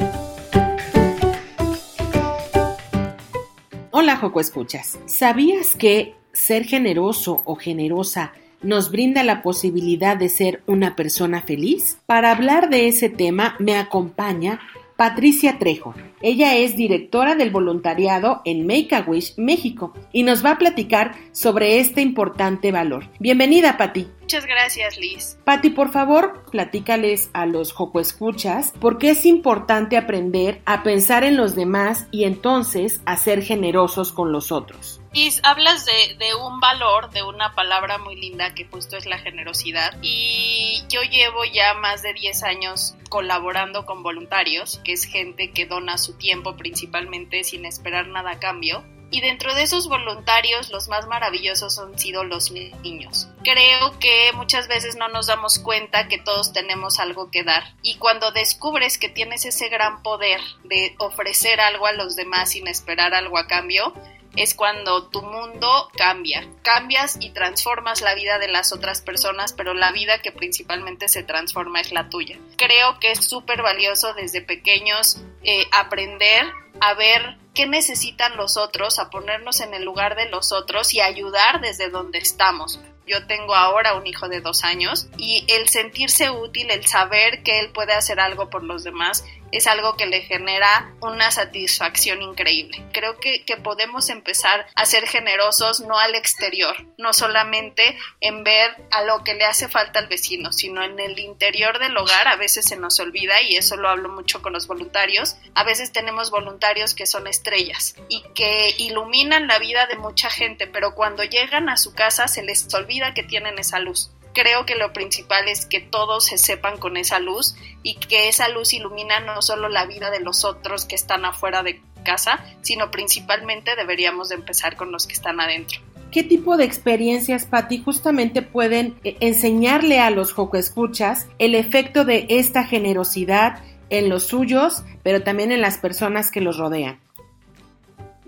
Hola, 3.89 4.17
Joco 4.17 4.39
Escuchas. 4.39 4.99
¿Sabías 5.07 5.75
que 5.75 6.13
ser 6.31 6.65
generoso 6.65 7.41
o 7.45 7.55
generosa 7.55 8.33
nos 8.61 8.91
brinda 8.91 9.23
la 9.23 9.41
posibilidad 9.41 10.15
de 10.15 10.29
ser 10.29 10.61
una 10.67 10.95
persona 10.95 11.41
feliz? 11.41 11.97
Para 12.05 12.29
hablar 12.31 12.69
de 12.69 12.87
ese 12.87 13.09
tema 13.09 13.55
me 13.57 13.77
acompaña 13.77 14.59
Patricia 15.01 15.57
Trejo. 15.57 15.95
Ella 16.21 16.57
es 16.57 16.77
directora 16.77 17.33
del 17.33 17.49
voluntariado 17.49 18.43
en 18.45 18.67
Make 18.67 18.93
a 18.93 19.01
Wish 19.01 19.33
México 19.35 19.93
y 20.13 20.21
nos 20.21 20.45
va 20.45 20.51
a 20.51 20.57
platicar 20.59 21.15
sobre 21.31 21.79
este 21.79 22.01
importante 22.01 22.71
valor. 22.71 23.09
Bienvenida, 23.19 23.77
Pati. 23.77 24.07
Muchas 24.21 24.45
gracias, 24.45 24.99
Liz. 24.99 25.39
Pati, 25.43 25.71
por 25.71 25.89
favor, 25.89 26.43
platícales 26.51 27.31
a 27.33 27.47
los 27.47 27.73
Joco 27.73 27.99
Escuchas 27.99 28.75
por 28.79 28.99
qué 28.99 29.09
es 29.09 29.25
importante 29.25 29.97
aprender 29.97 30.61
a 30.65 30.83
pensar 30.83 31.23
en 31.23 31.35
los 31.35 31.55
demás 31.55 32.05
y 32.11 32.25
entonces 32.25 33.01
a 33.05 33.17
ser 33.17 33.41
generosos 33.41 34.11
con 34.11 34.31
los 34.31 34.51
otros. 34.51 35.00
Liz, 35.13 35.41
hablas 35.43 35.85
de, 35.85 36.15
de, 36.19 36.35
un 36.35 36.61
valor, 36.61 37.09
de 37.11 37.21
una 37.21 37.53
palabra 37.53 37.97
muy 37.97 38.15
linda 38.15 38.55
que 38.55 38.65
justo 38.65 38.95
es 38.95 39.05
la 39.05 39.17
generosidad. 39.17 39.97
Y 40.01 40.83
yo 40.87 41.01
llevo 41.01 41.43
ya 41.43 41.73
más 41.73 42.01
de 42.01 42.13
10 42.13 42.43
años 42.43 42.95
colaborando 43.09 43.85
con 43.85 44.03
voluntarios, 44.03 44.79
que 44.85 44.93
es 44.93 45.03
gente 45.03 45.51
que 45.51 45.65
dona 45.65 45.97
su 45.97 46.17
tiempo 46.17 46.55
principalmente 46.55 47.43
sin 47.43 47.65
esperar 47.65 48.07
nada 48.07 48.31
a 48.31 48.39
cambio. 48.39 48.85
Y 49.13 49.19
dentro 49.19 49.53
de 49.53 49.63
esos 49.63 49.89
voluntarios, 49.89 50.71
los 50.71 50.87
más 50.87 51.05
maravillosos 51.07 51.77
han 51.79 51.99
sido 51.99 52.23
los 52.23 52.49
niños. 52.49 53.27
Creo 53.43 53.99
que 53.99 54.31
muchas 54.33 54.69
veces 54.69 54.95
no 54.95 55.09
nos 55.09 55.27
damos 55.27 55.59
cuenta 55.59 56.07
que 56.07 56.19
todos 56.19 56.53
tenemos 56.53 56.99
algo 56.99 57.29
que 57.29 57.43
dar. 57.43 57.75
Y 57.81 57.95
cuando 57.95 58.31
descubres 58.31 58.97
que 58.97 59.09
tienes 59.09 59.43
ese 59.43 59.67
gran 59.67 60.01
poder 60.01 60.39
de 60.63 60.95
ofrecer 60.99 61.59
algo 61.59 61.87
a 61.87 61.91
los 61.91 62.15
demás 62.15 62.51
sin 62.51 62.69
esperar 62.69 63.13
algo 63.13 63.37
a 63.37 63.47
cambio, 63.47 63.93
es 64.35 64.53
cuando 64.53 65.07
tu 65.09 65.21
mundo 65.21 65.89
cambia. 65.95 66.47
Cambias 66.61 67.17
y 67.19 67.31
transformas 67.31 68.01
la 68.01 68.15
vida 68.15 68.39
de 68.39 68.47
las 68.47 68.71
otras 68.71 69.01
personas, 69.01 69.53
pero 69.53 69.73
la 69.73 69.91
vida 69.91 70.21
que 70.21 70.31
principalmente 70.31 71.09
se 71.09 71.23
transforma 71.23 71.81
es 71.81 71.91
la 71.91 72.09
tuya. 72.09 72.39
Creo 72.57 72.99
que 72.99 73.11
es 73.11 73.25
súper 73.25 73.61
valioso 73.61 74.13
desde 74.13 74.41
pequeños 74.41 75.21
eh, 75.43 75.65
aprender 75.71 76.45
a 76.81 76.93
ver 76.95 77.37
qué 77.53 77.67
necesitan 77.67 78.35
los 78.37 78.57
otros, 78.57 78.99
a 78.99 79.09
ponernos 79.09 79.61
en 79.61 79.73
el 79.73 79.83
lugar 79.83 80.15
de 80.15 80.29
los 80.29 80.51
otros 80.51 80.93
y 80.93 81.01
ayudar 81.01 81.61
desde 81.61 81.89
donde 81.89 82.17
estamos. 82.19 82.79
Yo 83.07 83.25
tengo 83.27 83.55
ahora 83.55 83.95
un 83.95 84.07
hijo 84.07 84.29
de 84.29 84.41
dos 84.41 84.63
años 84.63 85.07
y 85.17 85.45
el 85.49 85.67
sentirse 85.69 86.29
útil, 86.29 86.71
el 86.71 86.85
saber 86.85 87.43
que 87.43 87.59
él 87.59 87.71
puede 87.71 87.93
hacer 87.93 88.19
algo 88.19 88.49
por 88.49 88.63
los 88.63 88.83
demás, 88.83 89.25
es 89.51 89.67
algo 89.67 89.97
que 89.97 90.05
le 90.05 90.21
genera 90.21 90.93
una 91.01 91.29
satisfacción 91.29 92.21
increíble. 92.21 92.83
Creo 92.93 93.19
que, 93.19 93.43
que, 93.43 93.57
podemos 93.57 94.09
empezar 94.09 94.65
a 94.75 94.85
ser 94.85 95.07
generosos 95.07 95.81
no 95.81 95.99
al 95.99 96.15
exterior, 96.15 96.75
no 96.97 97.11
solamente 97.11 97.97
en 98.21 98.43
ver 98.43 98.75
a 98.91 99.03
lo 99.03 99.23
que 99.23 99.33
le 99.33 99.43
hace 99.43 99.67
falta 99.67 99.99
al 99.99 100.07
vecino, 100.07 100.53
sino 100.53 100.83
en 100.83 100.99
el 100.99 101.19
interior 101.19 101.79
del 101.79 101.97
hogar. 101.97 102.27
A 102.29 102.37
veces 102.37 102.65
se 102.65 102.77
nos 102.77 102.99
olvida 102.99 103.41
y 103.41 103.57
eso 103.57 103.75
lo 103.75 103.89
hablo 103.89 104.09
mucho 104.09 104.41
con 104.41 104.53
los 104.53 104.67
voluntarios. 104.67 105.35
A 105.53 105.63
veces 105.63 105.91
tenemos 105.91 106.31
voluntarios 106.31 106.70
que 106.95 107.05
son 107.05 107.27
estrellas 107.27 107.95
y 108.09 108.23
que 108.33 108.73
iluminan 108.77 109.47
la 109.47 109.59
vida 109.59 109.85
de 109.87 109.97
mucha 109.97 110.29
gente, 110.29 110.67
pero 110.67 110.95
cuando 110.95 111.23
llegan 111.23 111.69
a 111.69 111.77
su 111.77 111.93
casa 111.93 112.27
se 112.27 112.43
les 112.43 112.73
olvida 112.73 113.13
que 113.13 113.23
tienen 113.23 113.59
esa 113.59 113.79
luz 113.79 114.11
creo 114.33 114.65
que 114.65 114.75
lo 114.75 114.93
principal 114.93 115.47
es 115.47 115.65
que 115.65 115.79
todos 115.79 116.25
se 116.25 116.37
sepan 116.37 116.77
con 116.77 116.97
esa 116.97 117.19
luz 117.19 117.55
y 117.83 117.95
que 117.95 118.27
esa 118.27 118.49
luz 118.49 118.73
ilumina 118.73 119.19
no 119.19 119.41
solo 119.41 119.69
la 119.69 119.85
vida 119.85 120.11
de 120.11 120.19
los 120.19 120.45
otros 120.45 120.85
que 120.85 120.95
están 120.95 121.25
afuera 121.25 121.63
de 121.63 121.81
casa, 122.03 122.43
sino 122.61 122.91
principalmente 122.91 123.75
deberíamos 123.75 124.29
de 124.29 124.35
empezar 124.35 124.75
con 124.75 124.91
los 124.91 125.07
que 125.07 125.13
están 125.13 125.39
adentro. 125.39 125.81
¿Qué 126.11 126.23
tipo 126.23 126.57
de 126.57 126.65
experiencias, 126.65 127.45
Patti, 127.45 127.81
justamente 127.81 128.41
pueden 128.41 128.99
enseñarle 129.03 129.99
a 129.99 130.09
los 130.09 130.35
Escuchas 130.53 131.27
el 131.39 131.55
efecto 131.55 132.03
de 132.03 132.25
esta 132.29 132.65
generosidad 132.65 133.63
en 133.91 134.09
los 134.09 134.23
suyos, 134.23 134.83
pero 135.03 135.21
también 135.21 135.51
en 135.51 135.61
las 135.61 135.77
personas 135.77 136.31
que 136.31 136.41
los 136.41 136.57
rodean? 136.57 136.99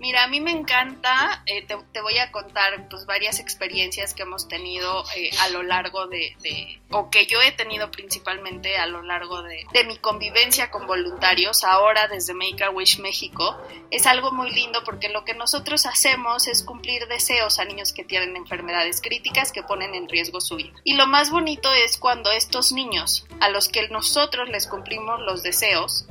Mira, 0.04 0.24
a 0.24 0.28
mí 0.28 0.38
me 0.38 0.50
encanta, 0.50 1.42
eh, 1.46 1.66
te, 1.66 2.00
voy 2.02 2.18
a 2.18 2.30
contar 2.30 2.90
pues 2.90 3.06
varias 3.06 3.40
experiencias 3.40 4.12
que 4.12 4.24
hemos 4.24 4.48
tenido 4.48 5.02
eh, 5.16 5.30
a 5.40 5.48
lo 5.48 5.62
largo 5.62 6.08
de, 6.08 6.36
de, 6.42 6.78
o 6.90 7.08
que 7.08 7.24
yo 7.24 7.40
he 7.40 7.52
tenido 7.52 7.90
principalmente 7.90 8.76
a 8.76 8.84
lo 8.84 9.00
largo 9.00 9.40
de, 9.42 9.64
de, 9.72 9.84
mi 9.84 9.96
convivencia 9.96 10.70
con 10.70 10.86
voluntarios, 10.86 11.64
ahora 11.64 12.06
desde 12.06 12.34
Make 12.34 12.62
a 12.64 12.68
Wish 12.68 12.98
México. 12.98 13.56
Es 13.90 14.06
algo 14.06 14.30
muy 14.30 14.50
lindo 14.50 14.84
porque 14.84 15.08
lo 15.08 15.24
que 15.24 15.32
nosotros 15.32 15.86
hacemos 15.86 16.48
es 16.48 16.62
cumplir 16.64 17.06
deseos 17.06 17.58
a 17.58 17.64
niños 17.64 17.94
que 17.94 18.04
tienen 18.04 18.36
enfermedades 18.36 19.00
críticas 19.00 19.52
que 19.52 19.62
ponen 19.62 19.94
en 19.94 20.06
riesgo 20.06 20.42
su 20.42 20.56
vida. 20.56 20.74
Y 20.84 20.96
lo 20.96 21.06
más 21.06 21.30
bonito 21.30 21.72
es 21.72 21.96
cuando 21.96 22.30
estos 22.30 22.72
niños, 22.72 23.26
a 23.40 23.48
los 23.48 23.70
que 23.70 23.88
nosotros 23.88 24.50
les 24.50 24.66
cumplimos 24.66 25.22
los 25.22 25.42
deseos, 25.42 26.04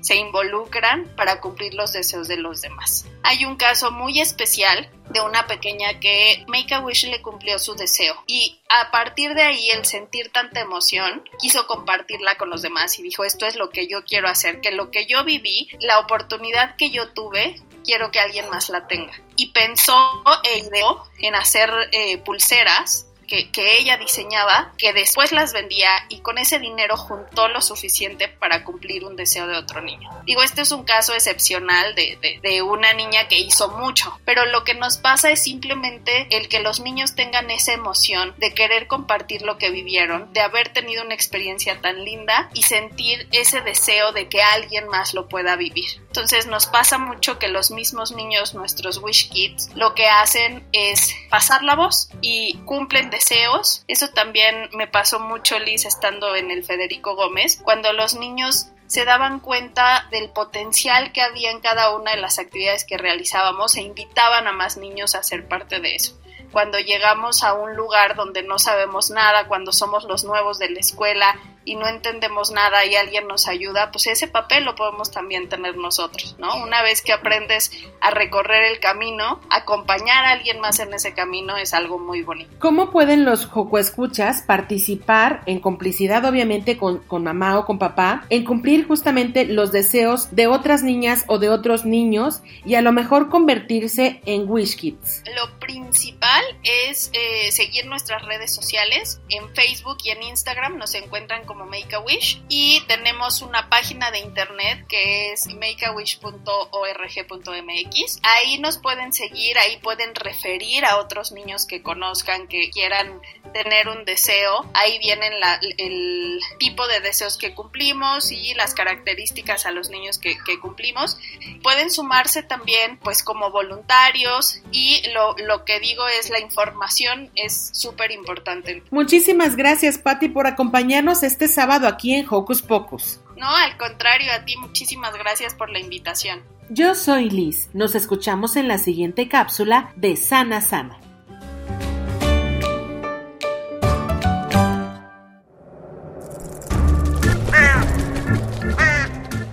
se 0.00 0.16
involucran 0.16 1.04
para 1.16 1.40
cumplir 1.40 1.74
los 1.74 1.92
deseos 1.92 2.28
de 2.28 2.36
los 2.36 2.60
demás. 2.60 3.06
Hay 3.22 3.44
un 3.44 3.56
caso 3.56 3.90
muy 3.90 4.20
especial 4.20 4.90
de 5.10 5.20
una 5.20 5.46
pequeña 5.46 5.98
que 5.98 6.44
Make 6.46 6.74
a 6.74 6.80
Wish 6.80 7.08
le 7.08 7.20
cumplió 7.20 7.58
su 7.58 7.74
deseo 7.74 8.14
y 8.26 8.60
a 8.68 8.90
partir 8.90 9.34
de 9.34 9.42
ahí 9.42 9.70
el 9.70 9.84
sentir 9.84 10.30
tanta 10.30 10.60
emoción 10.60 11.24
quiso 11.38 11.66
compartirla 11.66 12.36
con 12.36 12.50
los 12.50 12.62
demás 12.62 12.98
y 12.98 13.02
dijo 13.02 13.24
esto 13.24 13.46
es 13.46 13.56
lo 13.56 13.70
que 13.70 13.88
yo 13.88 14.04
quiero 14.04 14.28
hacer, 14.28 14.60
que 14.60 14.70
lo 14.70 14.90
que 14.90 15.06
yo 15.06 15.24
viví, 15.24 15.68
la 15.80 15.98
oportunidad 15.98 16.76
que 16.76 16.90
yo 16.90 17.12
tuve, 17.12 17.60
quiero 17.84 18.10
que 18.10 18.20
alguien 18.20 18.48
más 18.50 18.68
la 18.68 18.86
tenga. 18.86 19.12
Y 19.36 19.48
pensó 19.48 20.22
e 20.44 20.58
ideó 20.58 21.04
en 21.18 21.34
hacer 21.34 21.70
eh, 21.92 22.18
pulseras 22.18 23.09
que, 23.30 23.78
ella 23.78 23.96
diseñaba, 23.96 24.72
que 24.76 24.92
después 24.92 25.30
las 25.30 25.52
vendía 25.52 25.88
y 26.08 26.20
con 26.20 26.38
ese 26.38 26.58
dinero 26.58 26.96
juntó 26.96 27.48
lo 27.48 27.60
suficiente 27.60 28.28
para 28.28 28.64
cumplir 28.64 29.04
un 29.04 29.14
deseo 29.14 29.46
de 29.46 29.56
otro 29.56 29.80
niño. 29.80 30.10
Digo, 30.24 30.42
este 30.42 30.62
es 30.62 30.72
un 30.72 30.82
caso 30.82 31.14
excepcional 31.14 31.94
de, 31.94 32.18
de, 32.42 32.62
una 32.62 32.92
niña 32.92 33.28
que 33.28 33.38
hizo 33.38 33.70
mucho, 33.70 34.18
pero 34.24 34.44
lo 34.46 34.64
que 34.64 34.74
nos 34.74 34.98
pasa 34.98 35.30
es 35.30 35.44
simplemente 35.44 36.26
el 36.30 36.48
que 36.48 36.60
los 36.60 36.80
niños 36.80 37.14
tengan 37.14 37.50
esa 37.50 37.72
emoción 37.72 38.34
de 38.38 38.52
querer 38.52 38.88
compartir 38.88 39.42
lo 39.42 39.58
que 39.58 39.70
vivieron, 39.70 40.32
de 40.32 40.40
haber 40.40 40.70
tenido 40.70 41.04
una 41.04 41.14
experiencia 41.14 41.80
tan 41.80 42.04
linda 42.04 42.50
y 42.52 42.62
sentir 42.62 43.28
ese 43.30 43.60
deseo 43.60 44.12
de 44.12 44.28
que 44.28 44.42
alguien 44.42 44.88
más 44.88 45.14
lo 45.14 45.28
pueda 45.28 45.54
vivir. 45.56 46.02
Entonces 46.10 46.48
nos 46.48 46.66
pasa 46.66 46.98
mucho 46.98 47.38
que 47.38 47.46
los 47.46 47.70
mismos 47.70 48.10
niños, 48.10 48.52
nuestros 48.52 48.98
Wish 48.98 49.30
Kids, 49.30 49.70
lo 49.76 49.94
que 49.94 50.08
hacen 50.08 50.66
es 50.72 51.14
pasar 51.30 51.62
la 51.62 51.76
voz 51.76 52.10
y 52.20 52.58
cumplen 52.64 53.10
deseos. 53.10 53.84
Eso 53.86 54.08
también 54.08 54.70
me 54.72 54.88
pasó 54.88 55.20
mucho, 55.20 55.56
Liz, 55.60 55.84
estando 55.84 56.34
en 56.34 56.50
el 56.50 56.64
Federico 56.64 57.14
Gómez, 57.14 57.60
cuando 57.62 57.92
los 57.92 58.14
niños 58.14 58.66
se 58.88 59.04
daban 59.04 59.38
cuenta 59.38 60.08
del 60.10 60.30
potencial 60.30 61.12
que 61.12 61.22
había 61.22 61.52
en 61.52 61.60
cada 61.60 61.94
una 61.94 62.10
de 62.10 62.20
las 62.20 62.40
actividades 62.40 62.84
que 62.84 62.98
realizábamos 62.98 63.76
e 63.76 63.82
invitaban 63.82 64.48
a 64.48 64.52
más 64.52 64.78
niños 64.78 65.14
a 65.14 65.22
ser 65.22 65.46
parte 65.46 65.78
de 65.78 65.94
eso 65.94 66.20
cuando 66.52 66.78
llegamos 66.78 67.42
a 67.42 67.54
un 67.54 67.76
lugar 67.76 68.16
donde 68.16 68.42
no 68.42 68.58
sabemos 68.58 69.10
nada, 69.10 69.46
cuando 69.48 69.72
somos 69.72 70.04
los 70.04 70.24
nuevos 70.24 70.58
de 70.58 70.70
la 70.70 70.80
escuela 70.80 71.36
y 71.64 71.76
no 71.76 71.86
entendemos 71.86 72.50
nada 72.50 72.84
y 72.86 72.96
alguien 72.96 73.28
nos 73.28 73.46
ayuda, 73.46 73.90
pues 73.90 74.06
ese 74.06 74.28
papel 74.28 74.64
lo 74.64 74.74
podemos 74.74 75.10
también 75.10 75.48
tener 75.48 75.76
nosotros, 75.76 76.36
¿no? 76.38 76.56
Una 76.62 76.82
vez 76.82 77.02
que 77.02 77.12
aprendes 77.12 77.70
a 78.00 78.10
recorrer 78.10 78.72
el 78.72 78.80
camino, 78.80 79.40
acompañar 79.50 80.24
a 80.24 80.32
alguien 80.32 80.60
más 80.60 80.80
en 80.80 80.94
ese 80.94 81.14
camino 81.14 81.56
es 81.56 81.74
algo 81.74 81.98
muy 81.98 82.22
bonito. 82.22 82.50
¿Cómo 82.58 82.90
pueden 82.90 83.24
los 83.24 83.46
Joco 83.46 83.78
Escuchas 83.78 84.42
participar 84.42 85.42
en 85.46 85.60
complicidad, 85.60 86.24
obviamente, 86.24 86.76
con, 86.76 86.98
con 87.00 87.24
mamá 87.24 87.58
o 87.58 87.66
con 87.66 87.78
papá, 87.78 88.24
en 88.30 88.44
cumplir 88.44 88.86
justamente 88.86 89.44
los 89.44 89.70
deseos 89.70 90.34
de 90.34 90.46
otras 90.46 90.82
niñas 90.82 91.24
o 91.28 91.38
de 91.38 91.50
otros 91.50 91.84
niños 91.84 92.42
y 92.64 92.74
a 92.74 92.82
lo 92.82 92.92
mejor 92.92 93.28
convertirse 93.28 94.22
en 94.24 94.48
Wish 94.48 94.76
Kids? 94.76 95.22
Lo 95.36 95.58
principal 95.58 96.39
es 96.62 97.10
eh, 97.12 97.52
seguir 97.52 97.86
nuestras 97.86 98.22
redes 98.22 98.54
sociales. 98.54 99.20
En 99.28 99.54
Facebook 99.54 99.98
y 100.04 100.10
en 100.10 100.22
Instagram 100.22 100.78
nos 100.78 100.94
encuentran 100.94 101.44
como 101.44 101.66
Make 101.66 101.96
a 101.96 102.00
Wish 102.00 102.42
y 102.48 102.80
tenemos 102.86 103.42
una 103.42 103.68
página 103.68 104.10
de 104.10 104.20
internet 104.20 104.86
que 104.88 105.32
es 105.32 105.46
makeawish.org.mx. 105.46 108.20
Ahí 108.22 108.58
nos 108.58 108.78
pueden 108.78 109.12
seguir, 109.12 109.58
ahí 109.58 109.78
pueden 109.78 110.14
referir 110.14 110.84
a 110.84 110.98
otros 110.98 111.32
niños 111.32 111.66
que 111.66 111.82
conozcan, 111.82 112.46
que 112.48 112.70
quieran 112.70 113.20
tener 113.52 113.88
un 113.88 114.04
deseo. 114.04 114.64
Ahí 114.74 114.98
vienen 114.98 115.32
el 115.78 116.40
tipo 116.58 116.86
de 116.86 117.00
deseos 117.00 117.36
que 117.36 117.54
cumplimos 117.54 118.30
y 118.30 118.54
las 118.54 118.74
características 118.74 119.66
a 119.66 119.70
los 119.70 119.90
niños 119.90 120.18
que, 120.18 120.36
que 120.44 120.58
cumplimos. 120.58 121.18
Pueden 121.62 121.90
sumarse 121.90 122.42
también 122.42 122.98
pues 122.98 123.22
como 123.22 123.50
voluntarios 123.50 124.60
y 124.72 125.02
lo, 125.12 125.34
lo 125.38 125.64
que 125.64 125.80
digo 125.80 126.06
es 126.08 126.29
la 126.30 126.40
información 126.40 127.30
es 127.34 127.70
súper 127.72 128.10
importante. 128.12 128.82
Muchísimas 128.90 129.56
gracias, 129.56 129.98
Patti, 129.98 130.28
por 130.28 130.46
acompañarnos 130.46 131.22
este 131.22 131.48
sábado 131.48 131.86
aquí 131.86 132.14
en 132.14 132.26
Hocus 132.28 132.62
Pocus. 132.62 133.20
No, 133.36 133.48
al 133.48 133.76
contrario, 133.76 134.32
a 134.32 134.44
ti 134.44 134.56
muchísimas 134.56 135.14
gracias 135.14 135.54
por 135.54 135.70
la 135.70 135.78
invitación. 135.78 136.42
Yo 136.68 136.94
soy 136.94 137.30
Liz. 137.30 137.68
Nos 137.72 137.94
escuchamos 137.94 138.56
en 138.56 138.68
la 138.68 138.78
siguiente 138.78 139.28
cápsula 139.28 139.92
de 139.96 140.16
Sana 140.16 140.60
Sana. 140.60 141.00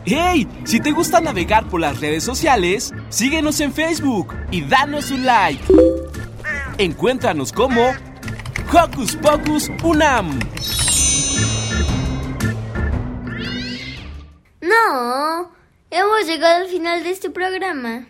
¡Hey! 0.10 0.48
Si 0.64 0.80
te 0.80 0.92
gusta 0.92 1.20
navegar 1.20 1.68
por 1.68 1.82
las 1.82 2.00
redes 2.00 2.24
sociales, 2.24 2.94
síguenos 3.10 3.60
en 3.60 3.74
Facebook 3.74 4.34
y 4.52 4.62
danos 4.62 5.12
un 5.12 5.26
like. 5.26 5.62
Encuéntranos 6.80 7.52
como 7.52 7.92
Hocus 8.72 9.16
Pocus 9.16 9.72
Unam. 9.84 10.38
No, 14.62 15.52
hemos 15.90 16.28
llegado 16.28 16.64
al 16.64 16.70
final 16.70 17.04
de 17.04 17.10
este 17.10 17.32
programa. 17.32 18.06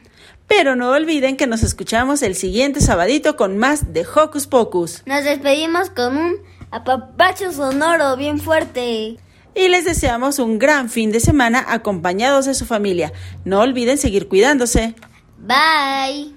Pero 0.48 0.76
no 0.76 0.90
olviden 0.92 1.38
que 1.38 1.48
nos 1.48 1.64
escuchamos 1.64 2.22
el 2.22 2.36
siguiente 2.36 2.82
sabadito 2.82 3.38
con 3.38 3.58
más 3.58 3.94
de 3.94 4.06
Hocus 4.06 4.48
Pocus. 4.48 5.02
Nos 5.06 5.24
despedimos 5.24 5.90
con 5.90 6.18
un 6.18 6.36
apapacho 6.70 7.54
sonoro 7.54 8.18
bien 8.18 8.38
fuerte. 8.38 9.18
Y 9.56 9.68
les 9.70 9.86
deseamos 9.86 10.40
un 10.40 10.60
gran 10.60 10.90
fin 10.90 11.14
de 11.14 11.22
semana 11.22 11.64
acompañados 11.70 12.46
de 12.46 12.54
su 12.54 12.66
familia. 12.66 13.14
No 13.46 13.62
olviden 13.62 13.98
seguir 13.98 14.28
cuidándose. 14.28 14.94
Bye. 15.38 16.37